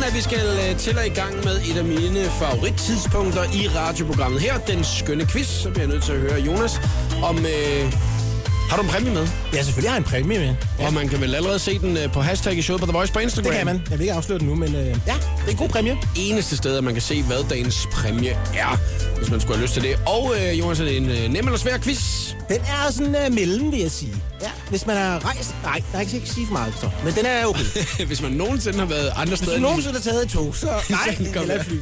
[0.06, 0.38] at vi skal
[0.70, 5.26] øh, til at i gang med et af mine favorittidspunkter i radioprogrammet her, den skønne
[5.26, 6.80] quiz, så bliver jeg nødt til at høre Jonas
[7.22, 7.38] om...
[7.38, 7.92] Øh,
[8.70, 9.26] har du en præmie med?
[9.54, 10.54] Ja, selvfølgelig har jeg en præmie med.
[10.78, 10.86] Ja.
[10.86, 13.12] Og man kan vel allerede se den øh, på hashtag i showet på The Voice
[13.12, 13.50] på Instagram.
[13.50, 13.82] Det kan man.
[13.90, 15.14] Jeg vil ikke afsløre det nu, men øh, ja,
[15.44, 15.96] det er en god præmie.
[16.16, 18.78] eneste sted, at man kan se, hvad dagens præmie er,
[19.18, 19.98] hvis man skulle have lyst til det.
[20.06, 22.00] Og øh, Jonas, er det en øh, nem eller svær quiz?
[22.48, 24.14] Den er sådan uh, mellem, vil jeg sige.
[24.42, 24.50] Ja.
[24.70, 25.54] Hvis man har rejst...
[25.62, 26.90] Nej, der er ikke ikke sige for meget, så.
[27.04, 27.64] Men den er okay.
[28.06, 29.52] hvis man nogensinde har været andre Hvis steder...
[29.52, 30.66] du end- nogensinde har taget et tog, så...
[30.90, 31.74] Nej, kan eller fly.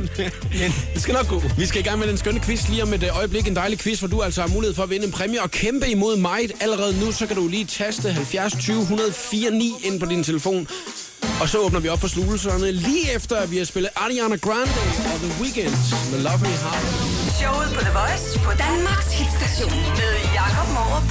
[0.58, 1.42] Men det skal nok gå.
[1.58, 3.46] Vi skal i gang med den skønne quiz lige om et øh, øjeblik.
[3.48, 5.88] En dejlig quiz, hvor du altså har mulighed for at vinde en præmie og kæmpe
[5.88, 6.40] imod mig.
[6.60, 10.68] Allerede nu, så kan du lige taste 70 20 104 9 ind på din telefon.
[11.42, 14.72] Og så åbner vi op for sluelserne lige efter, at vi har spillet Ariana Grande
[15.12, 15.76] og The Weeknd
[16.12, 16.84] med Love Me Hard.
[17.40, 21.06] Showet på The Voice på Danmarks hitstation med Jakob Morup.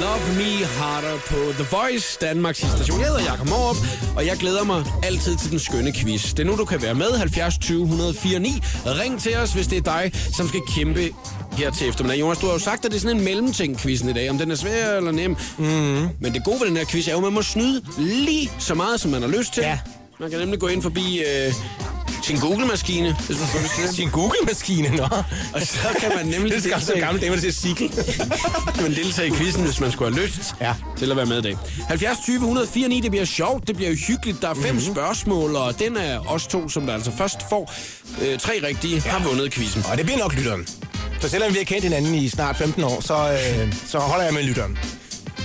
[0.00, 3.00] Love Me Harder på The Voice, Danmarks station.
[3.00, 3.76] Jeg hedder Jakob Morup,
[4.16, 6.34] og jeg glæder mig altid til den skønne quiz.
[6.34, 7.10] Det er nu, du kan være med.
[7.18, 8.62] 70 20 104 9.
[8.86, 11.10] Ring til os, hvis det er dig, som skal kæmpe
[11.58, 12.20] her til eftermiddag.
[12.20, 14.38] Jonas, du har jo sagt, at det er sådan en mellemting quizzen i dag, om
[14.38, 15.36] den er svær eller nem.
[15.58, 15.64] Mm.
[16.20, 18.74] Men det gode ved den her quiz er jo, at man må snyde lige så
[18.74, 19.60] meget, som man har lyst til.
[19.62, 19.78] Ja.
[20.20, 21.52] Man kan nemlig gå ind forbi øh,
[22.22, 23.94] sin Google-maskine, hvis man får lyst til det.
[23.94, 25.02] Sin Google-maskine, nå.
[25.54, 27.88] Og så kan man nemlig Det skal så gammel dame, cykel.
[28.74, 30.74] kan man deltage i quizzen, hvis man skulle have lyst Ja.
[30.98, 31.56] til at være med i dag.
[31.88, 34.42] 70 20 104 9, det bliver sjovt, det bliver hyggeligt.
[34.42, 34.72] Der er 5 Mhm.
[34.74, 34.94] mm-hmm.
[34.94, 37.72] spørgsmål, og den er os to, som der altså først får
[38.22, 39.10] øh, tre rigtige, ja.
[39.10, 39.84] har vundet quizzen.
[39.90, 40.66] Og det bliver nok lytteren.
[41.20, 44.34] Så selvom vi har kendt hinanden i snart 15 år, så, øh, så holder jeg
[44.34, 44.78] med lytteren.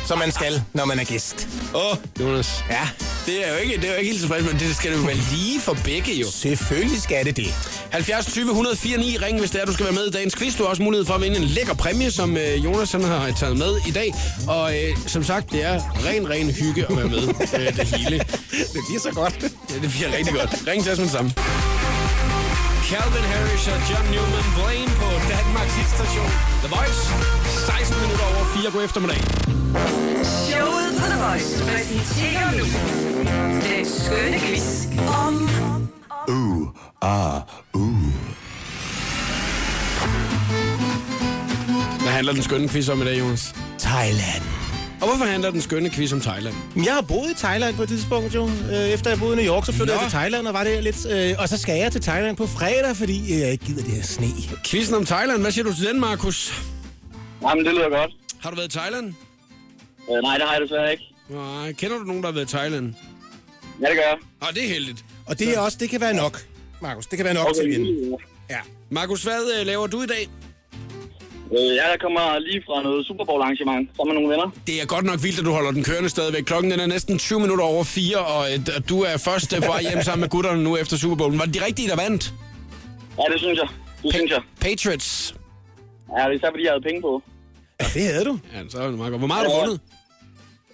[0.07, 1.47] Som man skal, når man er gæst.
[1.75, 2.63] Åh, oh, Jonas.
[2.69, 2.87] Ja,
[3.25, 5.15] Det er jo ikke, det er jo ikke helt tilfreds, men det skal jo være
[5.15, 6.27] lige for begge jo.
[6.31, 7.53] selvfølgelig skal det det.
[7.91, 10.57] 70 20 104 9, ring hvis det er, du skal være med i dagens quiz.
[10.57, 13.31] Du har også mulighed for at vinde en lækker præmie, som øh, Jonas han har
[13.39, 14.13] taget med i dag.
[14.47, 17.27] Og øh, som sagt, det er ren, ren hygge at være med
[17.59, 18.17] øh, det hele.
[18.51, 19.35] Det bliver så godt.
[19.69, 20.63] Ja, det bliver rigtig godt.
[20.67, 21.33] Ring til os med det samme.
[22.89, 25.07] Calvin Harris og John Newman Blaine på
[25.93, 26.29] Danmarks hitstation
[26.61, 27.01] The Voice.
[27.65, 28.71] 16 minutter over 4.
[28.71, 29.17] God eftermiddag.
[30.47, 32.65] Showet på The Voice præsenterer nu
[33.67, 34.85] den skønne quiz
[35.25, 35.49] om
[42.01, 43.55] Hvad handler den skønne quiz om i dag, Jonas?
[43.79, 44.62] Thailand.
[45.03, 46.55] Og hvorfor handler den skønne quiz om Thailand?
[46.85, 48.45] Jeg har boet i Thailand på et tidspunkt, jo.
[48.47, 50.01] Øh, Efter jeg boede i New York, så flyttede Nå.
[50.01, 51.05] jeg til Thailand og var der lidt.
[51.05, 54.03] øh, Og så skal jeg til Thailand på fredag, fordi jeg ikke gider det her
[54.03, 54.27] sne.
[54.65, 55.41] Quizzen om Thailand.
[55.41, 56.53] Hvad siger du til den, Markus?
[57.41, 58.11] Jamen, det lyder godt.
[58.39, 59.13] Har du været i Thailand?
[60.11, 61.03] Øh, nej, det har jeg desværre ikke.
[61.29, 61.71] Nej.
[61.73, 62.93] Kender du nogen, der har været i Thailand?
[63.81, 64.17] Ja, det gør jeg.
[64.41, 65.05] Ah, det er heldigt.
[65.25, 66.45] Og det er også, det kan være nok,
[66.81, 67.05] Markus.
[67.07, 67.55] Det kan være nok okay.
[67.55, 68.17] til at vinde.
[68.49, 68.59] Ja.
[68.89, 70.29] Markus, hvad øh, laver du i dag?
[71.51, 74.51] Jeg kommer lige fra noget Super Bowl arrangement sammen med nogle venner.
[74.67, 76.43] Det er godt nok vildt, at du holder den kørende stadigvæk.
[76.43, 79.61] Klokken den er næsten 20 minutter over 4, og øh, d- du er først øh,
[79.61, 81.39] på vej hjem sammen med gutterne nu efter Super Bowlen.
[81.39, 82.33] Var det de rigtige, der vandt?
[83.17, 83.67] Ja, det synes jeg.
[84.03, 84.41] Det synes jeg.
[84.61, 85.35] Patriots.
[86.17, 87.23] Ja, det er især fordi, jeg havde penge på.
[87.81, 88.39] ja, det havde du.
[88.53, 89.19] Ja, så er det meget godt.
[89.21, 89.77] Hvor meget har du Ja.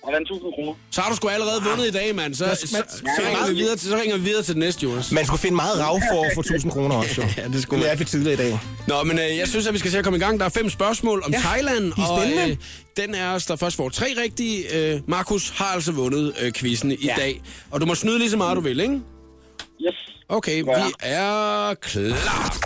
[0.05, 0.73] Jeg vandt 1000 kroner.
[0.91, 2.35] Så har du sgu allerede vundet i dag, mand.
[2.35, 4.83] Så, Man- så, så, ringer vi videre til, så ringer vi videre til det næste,
[4.83, 5.11] Jonas.
[5.11, 7.27] Man skulle finde meget rav for at få 1000 kroner også, jo.
[7.37, 8.59] Ja, det skulle Det er vi tidligere i dag.
[8.87, 10.39] Nå, men øh, jeg synes, at vi skal se at komme i gang.
[10.39, 11.83] Der er fem spørgsmål om Ja, Thailand.
[11.93, 12.51] de er og spændende.
[12.51, 12.57] øh,
[12.97, 14.75] den er os, der først får tre rigtige.
[14.93, 17.13] Øh, Markus har altså vundet øh, quizzen i Ja.
[17.17, 17.41] dag.
[17.71, 18.99] Og du må snyde lige så meget, du vil, ikke?
[19.87, 19.95] Yes.
[20.29, 20.85] Okay, Ja.
[20.85, 22.57] vi er klar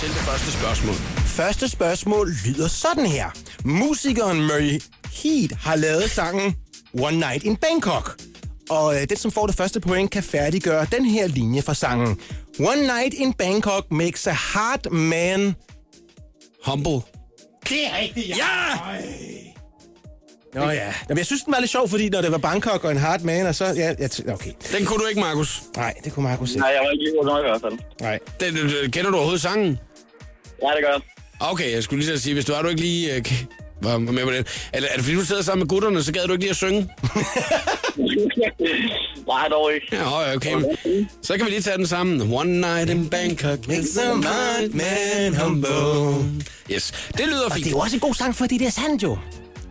[0.00, 0.94] til det første spørgsmål.
[1.26, 3.26] Første spørgsmål lyder sådan her.
[3.64, 4.80] Musikeren Murray
[5.22, 6.56] Heat har lavet sangen
[7.00, 8.16] One Night in Bangkok.
[8.70, 12.20] Og øh, den, som får det første point, kan færdiggøre den her linje fra sangen.
[12.58, 15.54] One Night in Bangkok makes a hard man...
[16.66, 16.92] Humble.
[17.68, 18.34] Det er rigtigt, ja!
[18.34, 19.00] Ja!
[20.54, 20.94] Nå ja.
[21.08, 23.20] Jamen, jeg synes, den var lidt sjov, fordi når det var Bangkok og en hard
[23.20, 23.64] man, og så...
[23.64, 24.50] Ja, ja t- okay.
[24.78, 25.62] Den kunne du ikke, Markus.
[25.76, 26.60] Nej, det kunne Markus ikke.
[26.60, 27.78] Nej, jeg var ikke lige god nok i hvert fald.
[28.00, 28.18] Nej.
[28.40, 29.78] Den, øh, kender du overhovedet sangen?
[30.62, 31.00] Ja, det gør jeg.
[31.40, 33.14] Okay, jeg skulle lige at sige, hvis du er du ikke lige...
[33.14, 33.24] Øh,
[33.82, 34.44] var var med på den.
[34.72, 36.56] Er, er det fordi, du sidder sammen med gutterne, så gad du ikke lige at
[36.56, 36.80] synge?
[39.28, 39.86] Nej, dog ikke.
[39.92, 40.54] Ja, okay.
[41.22, 42.32] Så kan vi lige tage den sammen.
[42.32, 46.30] One night in Bangkok makes a hard man humble.
[46.72, 47.70] Yes, det lyder Og det er fint.
[47.70, 49.18] jo også en god sang, fordi det er sandt jo.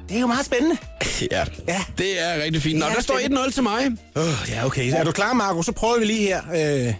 [0.09, 0.77] Det er jo meget spændende.
[1.31, 1.81] Ja, Ja.
[1.97, 2.79] det er rigtig fint.
[2.79, 3.43] Nå, der står spændende.
[3.43, 3.91] 1-0 til mig.
[4.15, 4.93] Oh, ja, okay.
[4.93, 5.61] Er du klar, Marco?
[5.61, 6.41] Så prøver vi lige her.
[6.87, 6.93] Øh,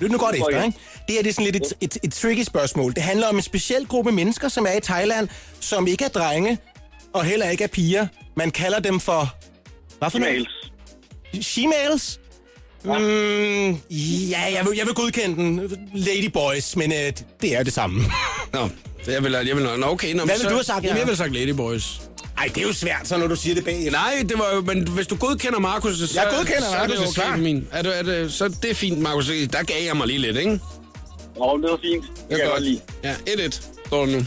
[0.00, 0.78] lyt nu godt efter, ikke?
[1.06, 2.94] Det her det er sådan lidt et, et, et tricky spørgsmål.
[2.94, 5.28] Det handler om en speciel gruppe mennesker, som er i Thailand,
[5.60, 6.58] som ikke er drenge,
[7.12, 8.06] og heller ikke er piger.
[8.36, 9.34] Man kalder dem for...
[9.98, 10.48] Hvad for noget?
[11.34, 12.20] She-males?
[12.84, 13.70] Mm,
[14.30, 15.78] ja, jeg vil, jeg vil godkende den.
[15.94, 18.04] Ladyboys, men øh, det er det samme.
[18.52, 18.68] Nå,
[19.12, 20.12] jeg vil, jeg vil, nå, okay.
[20.14, 21.08] Nå, Hvad vil så, du have sagt, Jamen, jeg Jacob?
[21.08, 22.00] vil have sagt Ladyboys.
[22.38, 23.90] Ej, det er jo svært, så når du siger det bagefter.
[23.90, 26.98] Nej, det var jo, men hvis du godkender Markus, så, Jeg godkender så er det
[26.98, 27.68] Markus, er okay for min.
[27.72, 29.26] Er det, er det, så det er fint, Markus.
[29.26, 30.50] Der gav jeg mig lige lidt, ikke?
[31.38, 32.04] Nå, det var fint.
[32.16, 32.80] Det kan jeg godt lide.
[33.04, 33.50] Ja, 1-1
[33.86, 34.24] står det nu.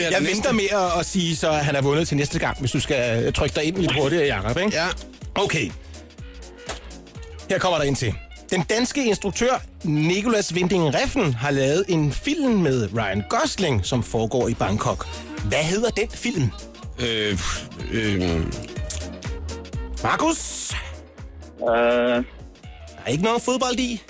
[0.00, 2.70] Jeg den venter med at, at sige, så han er vundet til næste gang, hvis
[2.70, 4.76] du skal øh, trykke dig ind lidt hurtigere, Jacob, ikke?
[4.76, 4.86] Ja.
[5.34, 5.70] Okay.
[7.50, 8.14] Her kommer der en til.
[8.50, 14.48] Den danske instruktør Nicolas Winding Refn har lavet en film med Ryan Gosling, som foregår
[14.48, 15.06] i Bangkok.
[15.44, 16.50] Hvad hedder den film?
[17.02, 17.38] Øh,
[17.92, 18.46] øh,
[20.02, 20.72] Markus?
[21.60, 22.22] Øh, Der
[23.06, 24.02] er ikke noget fodbold i.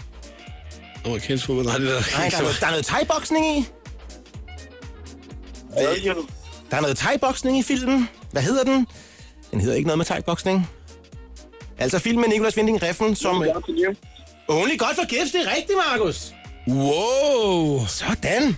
[1.05, 1.67] amerikansk fodbold.
[1.67, 3.69] Nej, det er Nej, der er noget, der er noget thai-boksning i.
[6.15, 6.27] du?
[6.71, 8.09] Der er noget thai-boksning i filmen.
[8.33, 8.87] Hvad hedder den?
[9.51, 10.69] Den hedder ikke noget med thai-boksning.
[11.79, 13.45] Altså film med Nicolas Winding Refn, som...
[14.49, 16.33] Only godt for gifts, det er rigtigt, Markus.
[16.69, 17.87] Wow!
[17.87, 18.57] Sådan.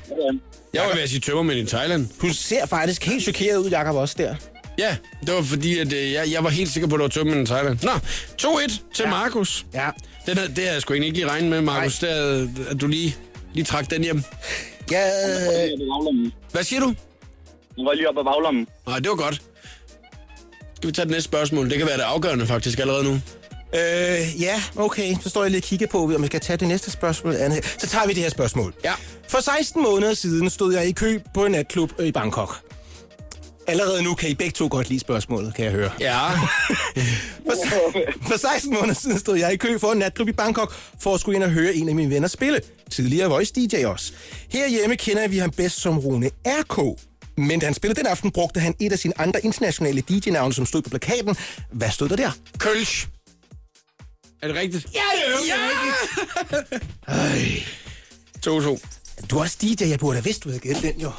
[0.75, 2.09] Jeg var ved at sige tømmermænd i Thailand.
[2.23, 4.35] Du ser faktisk helt chokeret ud, Jacob, også der.
[4.79, 7.09] Ja, det var fordi, at øh, jeg, jeg var helt sikker på, at det var
[7.09, 7.79] tømmen i Thailand.
[7.83, 7.91] Nå,
[8.43, 9.11] 2-1 til ja.
[9.11, 9.67] Markus.
[9.75, 9.89] Ja.
[10.27, 12.81] Den her, det havde jeg sgu egentlig ikke lige regnet med, Markus, det er, at
[12.81, 13.17] du lige,
[13.55, 14.23] lige trak den hjem.
[14.91, 15.11] Ja,
[16.53, 16.95] Hvad siger du?
[17.79, 18.67] Nu var lige op ad baglommen.
[18.87, 19.43] Nej, det var godt.
[20.77, 21.71] Skal vi tage det næste spørgsmål?
[21.71, 23.21] Det kan være det afgørende faktisk allerede nu.
[23.75, 25.17] Øh, ja, okay.
[25.23, 27.33] Så står jeg lige og kigger på, om vi skal tage det næste spørgsmål.
[27.33, 27.77] eller andet.
[27.79, 28.75] Så tager vi det her spørgsmål.
[28.85, 28.93] Ja.
[29.29, 32.57] For 16 måneder siden stod jeg i kø på en natklub i Bangkok.
[33.67, 35.91] Allerede nu kan I begge to godt lide spørgsmålet, kan jeg høre.
[36.01, 36.19] Ja.
[37.47, 37.93] For,
[38.29, 41.21] for 16 måneder siden stod jeg i kø for en natklub i Bangkok, for at
[41.21, 42.61] skulle ind og høre en af mine venner spille.
[42.91, 44.13] Tidligere Voice DJ også.
[44.49, 46.99] Herhjemme kender vi ham bedst som Rune RK.
[47.37, 50.67] Men da han spillede den aften, brugte han et af sine andre internationale DJ-navne, som
[50.67, 51.37] stod på plakaten.
[51.73, 52.31] Hvad stod der der?
[52.59, 53.09] Kølsch.
[54.43, 54.87] Er det rigtigt?
[54.95, 55.57] Ja, det er
[57.09, 57.21] ja!
[58.47, 58.79] 2-2.
[59.31, 61.11] Du er også DJ, jeg burde have vidst, du havde gættet den jo.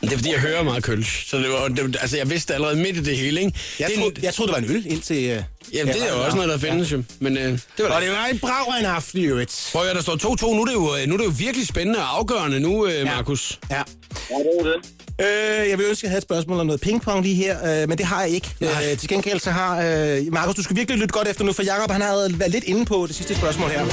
[0.00, 1.28] Det er fordi, jeg hører meget Kølsch.
[1.30, 3.58] Så det var, det, altså, jeg vidste allerede midt i det hele, ikke?
[3.78, 5.16] Jeg, det, troede, jeg troede, det var en øl indtil...
[5.38, 7.02] Uh, Jamen, det er jo også noget, der findes jo.
[7.20, 8.10] Men øh, det var Og det.
[8.10, 9.68] var en brav af en aften i øvrigt.
[9.72, 10.54] Prøv at der står 2-2.
[10.54, 13.04] Nu er, det jo, øh, nu er det jo virkelig spændende og afgørende nu, øh,
[13.04, 13.58] Markus.
[13.70, 13.76] Ja.
[13.76, 13.80] Ja,
[14.38, 14.74] det er det.
[15.20, 17.88] Øh, jeg vil ønske, at jeg havde et spørgsmål om noget pingpong lige her, øh,
[17.88, 18.54] men det har jeg ikke.
[18.60, 19.82] Øh, til gengæld så har...
[19.82, 22.64] Øh, Markus, du skal virkelig lytte godt efter nu, for Jacob han havde været lidt
[22.64, 23.86] inde på det sidste spørgsmål her.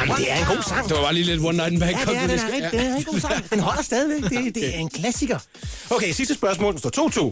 [0.00, 0.88] Jamen, det er en god sang.
[0.88, 2.08] Det var bare lige lidt One Night in Ja, Bangkok.
[2.14, 3.50] det er, den er, rigtig, det er en god sang.
[3.50, 4.30] Den holder stadigvæk.
[4.30, 5.38] Det, det er en klassiker.
[5.90, 6.72] Okay, sidste spørgsmål.
[6.72, 7.26] Der står 2-2.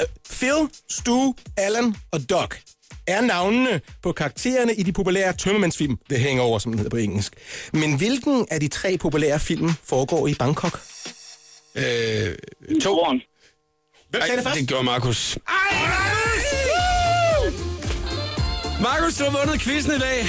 [0.00, 2.54] Øh, Phil, Stu, Alan og Doc
[3.06, 7.32] er navnene på karaktererne i de populære tømmermandsfilm, The Hangover, som den hedder på engelsk.
[7.72, 10.80] Men hvilken af de tre populære film foregår i Bangkok?
[11.74, 12.80] Øh, to.
[12.80, 13.20] Toren.
[14.10, 14.60] Hvem sagde det Ej, først?
[14.60, 15.38] det gjorde Markus.
[18.82, 20.26] Markus, du har vundet quizzen i dag.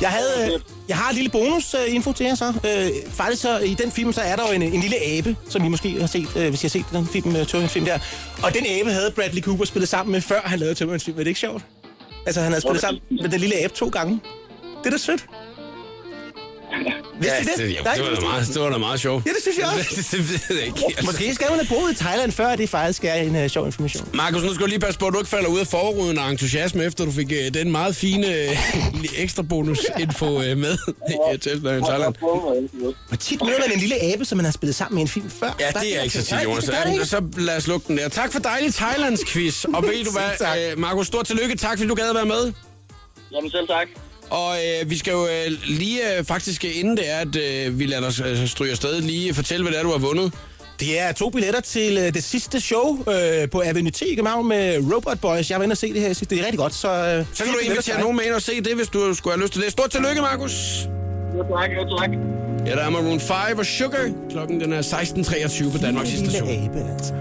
[0.00, 2.46] Jeg, havde, øh, jeg har en lille bonus-info til jer så.
[2.46, 5.64] Øh, faktisk så i den film, så er der jo en, en lille abe, som
[5.64, 7.98] I måske har set, øh, hvis I har set den film, øh, Tømmermandsfilm der.
[8.42, 11.18] Og den abe havde Bradley Cooper spillet sammen med, før han lavede Tømmermandsfilm.
[11.18, 11.64] Er det ikke sjovt?
[12.26, 14.20] Altså, han havde spillet sammen med den lille abe to gange.
[14.78, 15.26] Det er da sødt.
[16.72, 17.56] I det?
[17.56, 19.26] det, det, var da meget, det var da meget sjovt.
[19.26, 20.16] Ja, det synes jeg også.
[20.16, 20.84] det ved jeg ikke.
[20.86, 21.04] Altså.
[21.06, 24.08] Måske skal hun have boet i Thailand før, det faktisk er en uh, sjov information.
[24.14, 26.30] Markus, nu skal du lige passe på, at du ikke falder ud af forruden af
[26.30, 28.56] entusiasme, efter du fik øh, den meget fine øh,
[29.24, 32.14] ekstra bonus-info øh, med i i Thailand.
[33.10, 35.30] Og tit møder man en lille abe, som man har spillet sammen med en film
[35.30, 35.56] før.
[35.60, 36.64] Ja, det er ikke så tit, Jonas.
[36.64, 37.08] det det.
[37.08, 38.08] Så lad os lukke den der.
[38.08, 39.64] Tak for dejlig Thailands quiz.
[39.64, 41.56] Og ved du hvad, øh, Markus, stort tillykke.
[41.56, 42.52] Tak, fordi du gad at være med.
[43.32, 43.88] Jamen selv tak.
[44.32, 47.86] Og øh, vi skal jo øh, lige øh, faktisk, inden det er, at øh, vi
[47.86, 50.32] lader dig øh, stryge afsted, lige fortælle, hvad det er, du har vundet.
[50.80, 54.48] Det er to billetter til øh, det sidste show øh, på Avenue T i København
[54.48, 55.50] med Robot Boys.
[55.50, 56.30] Jeg var inde og se det her sidst.
[56.30, 56.88] Det er rigtig godt, så...
[56.88, 59.42] Øh, Så kan du invitere nogen med ind og se det, hvis du skulle have
[59.42, 59.72] lyst til det.
[59.72, 60.52] Stort tillykke, Markus.
[61.58, 62.10] Tak, tak.
[62.66, 64.12] Ja, der er Maroon 5 og Sugar.
[64.30, 66.48] Klokken den er 16.23 på Danmarks station.
[66.48, 67.12] abe, altså.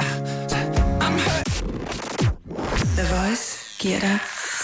[2.98, 4.18] The Voice giver dig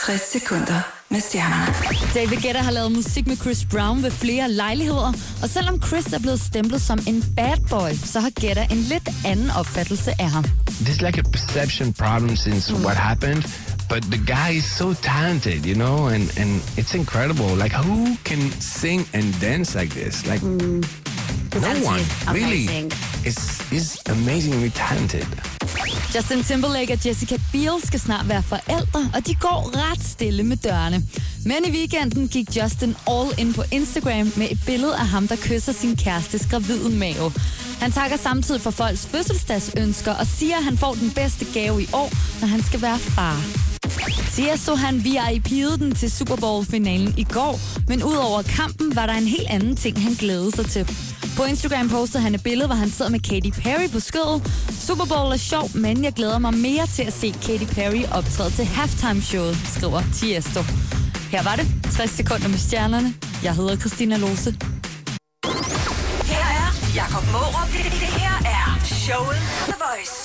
[0.05, 1.73] 60 sekunder med stjernerne.
[2.13, 6.19] David Guetta har lavet musik med Chris Brown ved flere lejligheder, og selvom Chris er
[6.19, 10.45] blevet stemplet som en bad boy, så har Guetta en lidt anden opfattelse af ham.
[10.69, 13.43] There's like a perception problem since what happened,
[13.89, 17.49] but the guy is so talented, you know, and, and it's incredible.
[17.63, 20.25] Like, who can sing and dance like this?
[20.25, 20.41] Like,
[21.61, 22.01] no one,
[22.33, 22.65] really.
[23.25, 23.37] Is
[23.71, 25.25] is amazingly talented.
[26.15, 30.57] Justin Timberlake og Jessica Biel skal snart være forældre, og de går ret stille med
[30.57, 31.03] dørene.
[31.45, 35.35] Men i weekenden gik Justin all in på Instagram med et billede af ham, der
[35.35, 37.31] kysser sin kærestes gravide mave.
[37.81, 41.87] Han takker samtidig for folks fødselsdagsønsker og siger, at han får den bedste gave i
[41.93, 42.09] år,
[42.41, 43.41] når han skal være far.
[44.33, 49.27] Tiesto han VIP'ede den til Super Bowl-finalen i går, men udover kampen var der en
[49.27, 50.85] helt anden ting, han glædede sig til.
[51.37, 54.39] På Instagram postede han et billede, hvor han sidder med Katy Perry på skødet.
[54.87, 58.51] Super Bowl er sjov, men jeg glæder mig mere til at se Katy Perry optræde
[58.51, 60.61] til halftime-showet, skriver Tiesto.
[61.31, 63.13] Her var det 60 sekunder med stjernerne.
[63.43, 64.76] Jeg hedder Christina Lose.
[67.31, 67.67] Mårup.
[67.71, 70.15] Det, det her er showet på The Voice.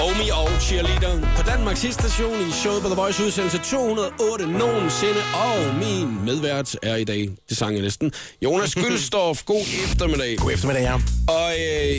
[0.00, 5.20] Omi og Cheerleader på Danmarks station i showet på The Voice udsendelse 208 nogensinde.
[5.34, 9.44] Og min medvært er i dag, det sang jeg næsten, Jonas Gølstorff.
[9.44, 10.36] God eftermiddag.
[10.38, 10.94] God eftermiddag, ja.
[11.28, 11.98] Og øh,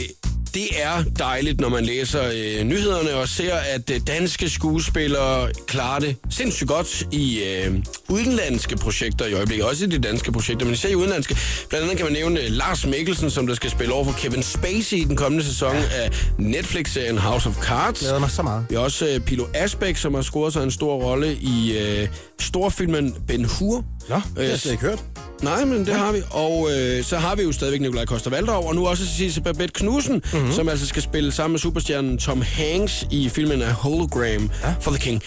[0.54, 6.00] det er dejligt, når man læser øh, nyhederne og ser, at øh, danske skuespillere klarer
[6.00, 7.76] det sindssygt godt i øh,
[8.10, 9.66] udenlandske projekter i øjeblikket.
[9.66, 11.38] Også i de danske projekter, men især i udenlandske.
[11.70, 14.44] Blandt andet kan man nævne øh, Lars Mikkelsen, som der skal spille over for Kevin
[14.44, 18.00] Spacey i den kommende sæson af Netflix-serien House of Cards.
[18.00, 18.66] Glæder mig så meget.
[18.70, 22.08] Vi har også øh, Pilo Asbæk, som har scoret sig en stor rolle i øh,
[22.39, 23.86] storfilmen Ben Hur.
[24.10, 25.04] Nå, det har jeg slet ikke hørt.
[25.42, 26.22] Nej, men det har vi.
[26.32, 29.74] Og øh, så har vi jo stadigvæk Nikolaj Koster Valdov, og nu også Cisse Babette
[29.74, 30.52] Knudsen, mm-hmm.
[30.52, 34.74] som altså skal spille sammen med superstjernen Tom Hanks i filmen A Hologram ja.
[34.82, 35.24] for the King.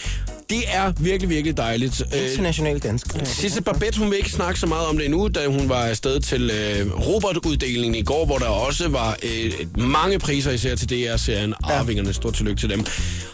[0.51, 2.03] Det er virkelig, virkelig dejligt.
[2.15, 3.07] Øh, International dansk.
[3.25, 6.21] Sisse Babette, hun vil ikke snakke så meget om det endnu, da hun var afsted
[6.21, 11.55] til øh, Robert-uddelingen i går, hvor der også var øh, mange priser, især til DR-serien
[11.65, 12.13] Arvingerne.
[12.15, 12.85] Stort tillykke til dem.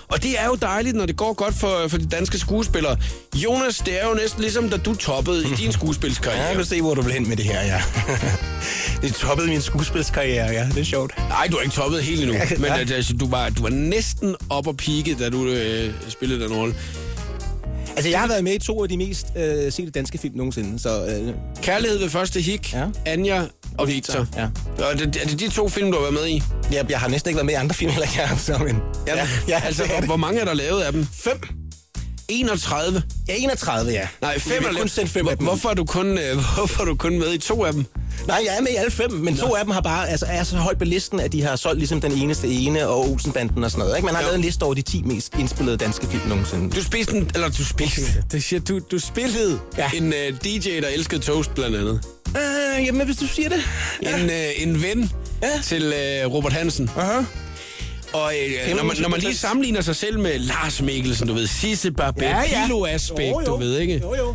[0.08, 2.96] Og det er jo dejligt, når det går godt for, for de danske skuespillere.
[3.34, 6.40] Jonas, det er jo næsten ligesom, da du toppede i din skuespilskarriere.
[6.42, 7.82] Ja, jeg kan se, hvor du vil hen med det her, ja.
[9.02, 10.66] det toppede min skuespilskarriere, ja.
[10.68, 11.12] Det er sjovt.
[11.28, 12.80] Nej, du har ikke toppet helt endnu, men Ja.
[12.80, 16.52] at, altså, du, var, du var næsten op og pike, da du øh, spillede den
[16.52, 16.74] rolle.
[17.96, 20.78] Altså, jeg har været med i to af de mest øh, sete danske film nogensinde,
[20.78, 21.06] så...
[21.06, 22.86] Øh, Kærlighed ved første hik, Ja.
[23.06, 23.42] Anja
[23.78, 24.26] og Victor.
[24.36, 24.44] Ja.
[24.84, 26.42] Og det, er det de to film, du har været med i?
[26.72, 28.76] jeg, jeg har næsten ikke været med i andre film, heller jeg har, så, men...
[29.06, 31.06] Ja, ja altså, det er hvor, hvor mange er der lavet af dem?
[31.12, 31.40] Fem.
[32.28, 33.02] 31.
[33.28, 34.08] Ja, 31, ja.
[34.20, 35.46] Nej, fem er kun af dem.
[35.46, 37.86] hvorfor, er du kun, øh, hvorfor er du kun med i to af dem?
[38.26, 40.42] Nej, jeg er med i alle fem, men to af dem har bare, altså, er
[40.44, 43.70] så højt på listen, at de har solgt ligesom den eneste ene og Olsenbanden og
[43.70, 43.96] sådan noget.
[43.96, 44.06] Ikke?
[44.06, 44.26] Man har Jo.
[44.26, 46.70] lavet en liste over de 10 mest indspillede danske film nogensinde.
[46.76, 49.90] Du spiste en, eller du spiste, det siger du, du spillede ja.
[49.94, 52.00] En uh, DJ, der elskede toast blandt andet.
[52.36, 53.60] Øh, jamen, hvis du siger det.
[54.02, 54.18] Ja.
[54.18, 55.10] En, uh, en ven
[55.42, 55.48] ja.
[55.64, 55.86] Til
[56.26, 56.90] uh, Robert Hansen.
[56.96, 57.20] Aha.
[58.12, 58.32] Og
[58.68, 61.90] øh, når, man, når man lige sammenligner sig selv med Lars Mikkelsen, du ved, Sisse
[61.92, 62.62] Babette, ja, ja.
[62.66, 63.46] Pilo Aspekt, Jo, jo.
[63.46, 63.98] du ved, ikke?
[64.02, 64.34] Jo, jo.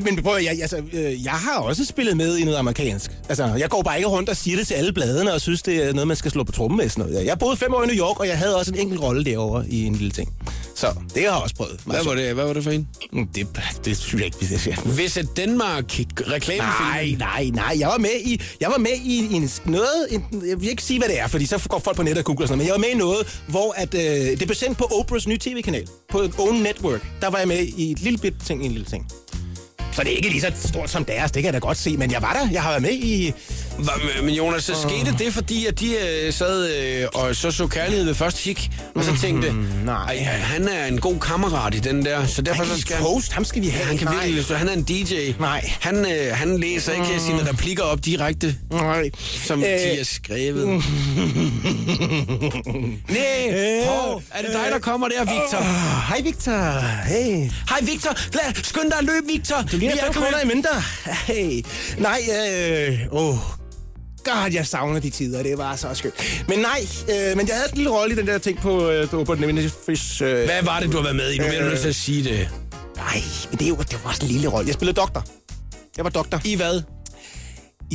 [0.00, 3.10] Men prøv, jeg, altså, øh, jeg har også spillet med i noget amerikansk.
[3.28, 5.76] Altså, jeg går bare ikke rundt og siger det til alle bladene og synes, det
[5.88, 6.88] er noget, man skal slå på trummen med.
[6.88, 7.26] Sådan noget.
[7.26, 9.68] Jeg boede fem år i New York, og jeg havde også en enkelt rolle derovre
[9.68, 10.34] i en lille ting.
[10.74, 11.80] Så det har jeg også prøvet.
[11.86, 12.88] Hvad var det, hvad var det for en?
[13.12, 13.34] det?
[13.34, 13.46] Det,
[13.84, 14.76] det synes jeg ikke, vi skal sige.
[14.96, 15.84] Visit Denmark
[16.30, 16.58] reklamefilm.
[16.80, 17.76] Nej, nej, nej.
[17.78, 20.98] Jeg var med i, jeg var med i en, noget, en, jeg vil ikke sige,
[20.98, 22.72] hvad det er, fordi så går folk på nettet og googler sådan noget, men jeg
[22.72, 26.18] var med i noget, hvor at, øh, det blev sendt på Oprahs nye tv-kanal, på
[26.18, 27.06] et own network.
[27.20, 29.06] Der var jeg med i et lille bit ting, i en lille ting.
[29.92, 31.96] Så det er ikke lige så stort som deres, det kan jeg da godt se,
[31.96, 32.48] men jeg var der.
[32.52, 33.32] Jeg har været med i...
[34.22, 35.86] Men Jonas, så skete det, fordi at de
[36.26, 39.52] øh, sad øh, og så så kærlighed ved første kig, og så tænkte,
[39.84, 40.04] nej.
[40.04, 43.44] "Ej, han er en god kammerat i den der, så derfor så skal Toast, ham
[43.44, 43.84] skal vi have.
[43.86, 44.14] han kan nej.
[44.24, 45.32] virkelig, så han er en DJ.
[45.40, 45.70] Nej.
[45.80, 49.10] Han, øh, han læser ikke sine replikker op direkte, Nej.
[49.46, 50.66] som øh, de er skrevet.
[53.08, 55.62] Nej, hov, er det dig, der kommer der, Victor?
[56.08, 56.80] Hej Victor.
[57.04, 57.50] Hey.
[57.68, 58.10] Hej, Victor.
[58.34, 59.56] Lad, skynd dig at løbe, Victor.
[59.72, 61.10] Du Vi er kroner i mønter.
[61.26, 61.64] Hey.
[61.98, 63.36] Nej, øh, åh.
[64.24, 66.14] God, jeg savner de tider, det var så skønt.
[66.48, 69.08] Men nej, øh, men jeg havde en lille rolle i den der ting på, øh,
[69.08, 70.22] på, den Fish.
[70.22, 71.38] Øh, Hvad var det, du har været med i?
[71.38, 72.48] Nu bliver du nødt til at sige det.
[72.96, 74.66] Nej, men det, er jo, det var også en lille rolle.
[74.66, 75.24] Jeg spillede doktor.
[75.96, 76.40] Jeg var doktor.
[76.44, 76.82] I hvad?
[77.90, 77.94] I,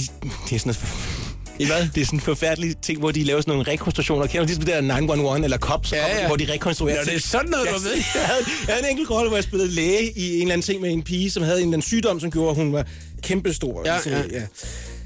[0.50, 1.17] det er sådan noget,
[1.60, 1.88] I hvad?
[1.96, 4.28] det er sådan en forfærdelig ting, hvor de laver sådan nogle rekonstruktioner.
[4.28, 6.28] Kender du de der 911 eller Cops, Ja, ja.
[6.28, 7.92] hvor de rekonstruerer Nå, det er sådan noget, du ved.
[8.16, 10.66] Jeg havde, jeg havde en enkelt rolle, hvor jeg spillede læge i en eller anden
[10.66, 12.86] ting med en pige, som havde en eller anden sygdom, som gjorde, at hun var
[13.24, 13.82] kæmpestor.
[13.86, 14.42] Ja, Ligesom, ja.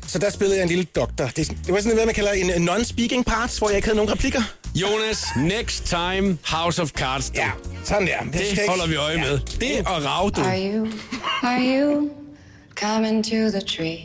[0.07, 1.25] Så der spillede jeg en lille doktor.
[1.25, 4.11] Det, det var sådan noget, man kalder en non-speaking part, hvor jeg ikke havde nogen
[4.11, 4.41] replikker.
[4.75, 7.31] Jonas, next time, House of Cards.
[7.35, 7.49] Ja,
[7.83, 8.37] sådan der.
[8.39, 9.39] Det skal holder vi øje med.
[9.59, 10.41] Det og rav, du.
[10.41, 10.87] Are you,
[11.43, 12.09] are you
[12.75, 13.97] coming to the tree?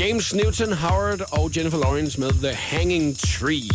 [0.00, 3.68] James Newton Howard og Jennifer Lawrence med The Hanging Tree.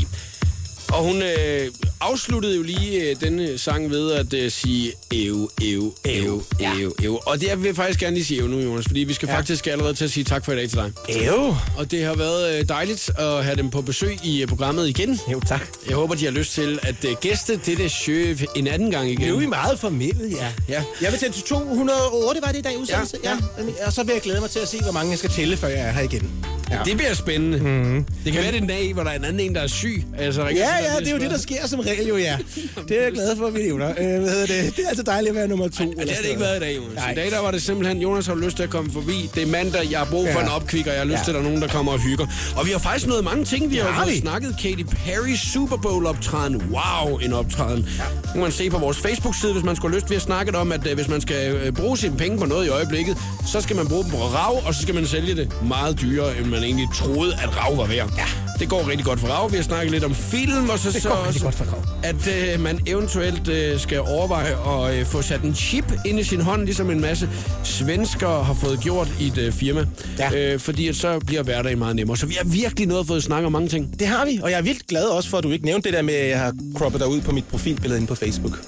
[0.93, 1.71] Og hun øh,
[2.01, 7.19] afsluttede jo lige øh, denne sang ved at øh, sige ev, ev, ev, ev, ev.
[7.25, 9.37] Og det jeg vil faktisk gerne lige sige ev nu, Jonas, fordi vi skal ja.
[9.37, 10.91] faktisk allerede til at sige tak for i dag til dig.
[11.09, 11.55] Ew.
[11.77, 15.19] Og det har været øh, dejligt at have dem på besøg i øh, programmet igen.
[15.31, 15.67] Jo, tak.
[15.87, 18.15] Jeg håber, de har lyst til at øh, gæste dette show
[18.55, 19.29] en anden gang igen.
[19.29, 20.51] Nu er I meget formelle, ja.
[20.69, 20.83] Ja.
[21.01, 23.17] Jeg vil til 208, var det i dag udsendelse?
[23.23, 23.85] Ja, ja.
[23.85, 25.67] Og så vil jeg glæde mig til at se, hvor mange jeg skal tælle, før
[25.67, 26.45] jeg er her igen.
[26.71, 26.77] Ja.
[26.85, 27.57] Det bliver spændende.
[27.57, 28.05] Mm.
[28.25, 29.67] Det kan være, det er en dag, hvor der er en anden en, der er
[29.67, 30.03] syg.
[30.17, 30.53] Altså, der Ja,
[30.93, 32.37] ja, det er jo det, der sker som regel jo, ja.
[32.89, 33.89] Det er jeg glad for, at vi nævner.
[33.89, 34.75] Øh, hvad hedder det?
[34.77, 35.83] det er altså dejligt at være nummer to.
[35.97, 36.95] Ja, det har det ikke været i dag, Jonas.
[36.95, 37.11] Nej.
[37.11, 39.29] I dag der var det simpelthen, Jonas har lyst til at komme forbi.
[39.35, 40.45] Det er mandag, jeg har brug for Ja.
[40.45, 41.23] en opkvik, og jeg har lyst Ja.
[41.23, 42.27] til, at der er nogen, der kommer og hygger.
[42.57, 43.71] Og vi har faktisk nået mange ting.
[43.71, 44.17] Vi har har vi.
[44.19, 46.55] snakket Katy Perry Super Bowl optræden.
[46.55, 47.87] Wow, en optræden.
[47.97, 48.03] Ja.
[48.25, 50.09] Nu kan man se på vores Facebook-side, hvis man skulle have lyst.
[50.09, 52.65] Vi har snakket om, at øh, hvis man skal øh, bruge sine penge på noget
[52.65, 53.17] i øjeblikket,
[53.51, 56.37] så skal man bruge dem på rav, og så skal man sælge det meget dyrere,
[56.37, 58.09] end man egentlig troede, at rav var værd.
[58.17, 58.25] Ja.
[58.59, 59.51] Det går rigtig godt for rav.
[59.51, 61.83] Vi har snakket lidt om film, og så, Det så også, godt for Rav.
[62.03, 64.55] at øh, man eventuelt øh, skal overveje
[64.89, 67.29] at øh, få sat en chip ind i sin hånd, ligesom en masse
[67.63, 69.85] svenskere har fået gjort i et øh, firma.
[70.19, 70.53] Ja.
[70.53, 72.17] Øh, fordi at så bliver hverdagen meget nemmere.
[72.17, 73.99] Så vi har virkelig noget fået snakket om mange ting.
[73.99, 75.95] Det har vi, og jeg er vildt glad også for, at du ikke nævnte det
[75.97, 78.59] der med, at jeg har croppet dig ud på mit profilbillede inde på Facebook.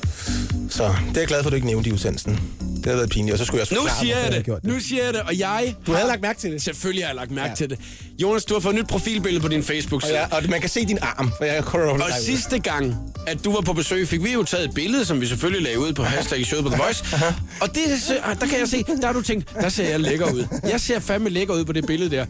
[0.70, 2.40] Så det er jeg glad for, at du ikke nævnte i udsendelsen.
[2.88, 4.46] Havde været pinligt, og så skulle jeg Nu forklare, siger jeg det.
[4.46, 5.76] gjort Nu siger jeg det, og jeg...
[5.88, 6.62] Du havde lagt mærke til det.
[6.62, 7.56] Selvfølgelig har jeg lagt mærke Ja.
[7.56, 7.80] til det.
[8.22, 10.20] Jonas, du har fået et nyt profilbillede på din Og, Facebook-side.
[10.20, 11.64] jeg, og man kan se din arm, for jeg.
[12.02, 12.96] Og sidste gang,
[13.28, 15.80] at du var på besøg, fik vi jo taget et billede, som vi selvfølgelig lagde
[15.80, 17.04] ud på hashtag showet på The Voice.
[17.62, 17.84] Og det,
[18.40, 20.46] der kan jeg se, der har du tænkt, der ser jeg lækker ud.
[20.70, 22.26] Jeg ser fandme lækker ud på det billede der.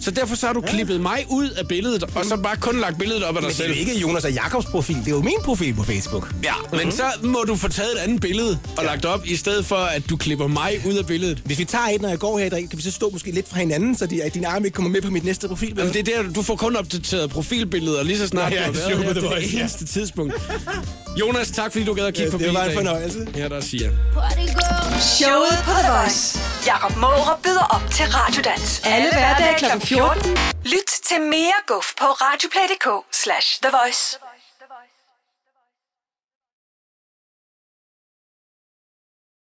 [0.00, 2.98] Så derfor så har du klippet mig ud af billedet, og så bare kun lagt
[2.98, 3.72] billedet op af dig Men det er selv.
[3.74, 6.34] jo ikke Jonas og Jakobs profil, det er jo min profil på Facebook.
[6.44, 9.66] Ja, men så må du få taget et andet billede og lagt op, i stedet
[9.66, 11.38] for, at du klipper mig ud af billedet.
[11.44, 13.30] Hvis vi tager et, når jeg går her i dag, kan vi så stå måske
[13.30, 15.74] lidt fra hinanden, så de, at din arm ikke kommer med på mit næste profil.
[15.78, 18.72] Jamen, det er der, du får kun opdateret profilbilleder, lige så snart Ja, du har
[18.72, 18.98] det været her.
[18.98, 19.60] Det er det voice, ja.
[19.60, 20.34] eneste tidspunkt.
[21.20, 23.26] Jonas, tak fordi du gad at kigge Ja, forbi det var en fornøjelse.
[23.34, 23.90] Her der siger.
[25.00, 26.38] Showet på The Voice.
[26.66, 28.82] Jakob Måre byder op til Radiodans.
[28.84, 29.86] Alle hverdage kl.
[29.86, 30.30] 14.
[30.64, 32.88] Lyt til mere guf på radioplay.dk
[33.22, 34.27] slash The Voice.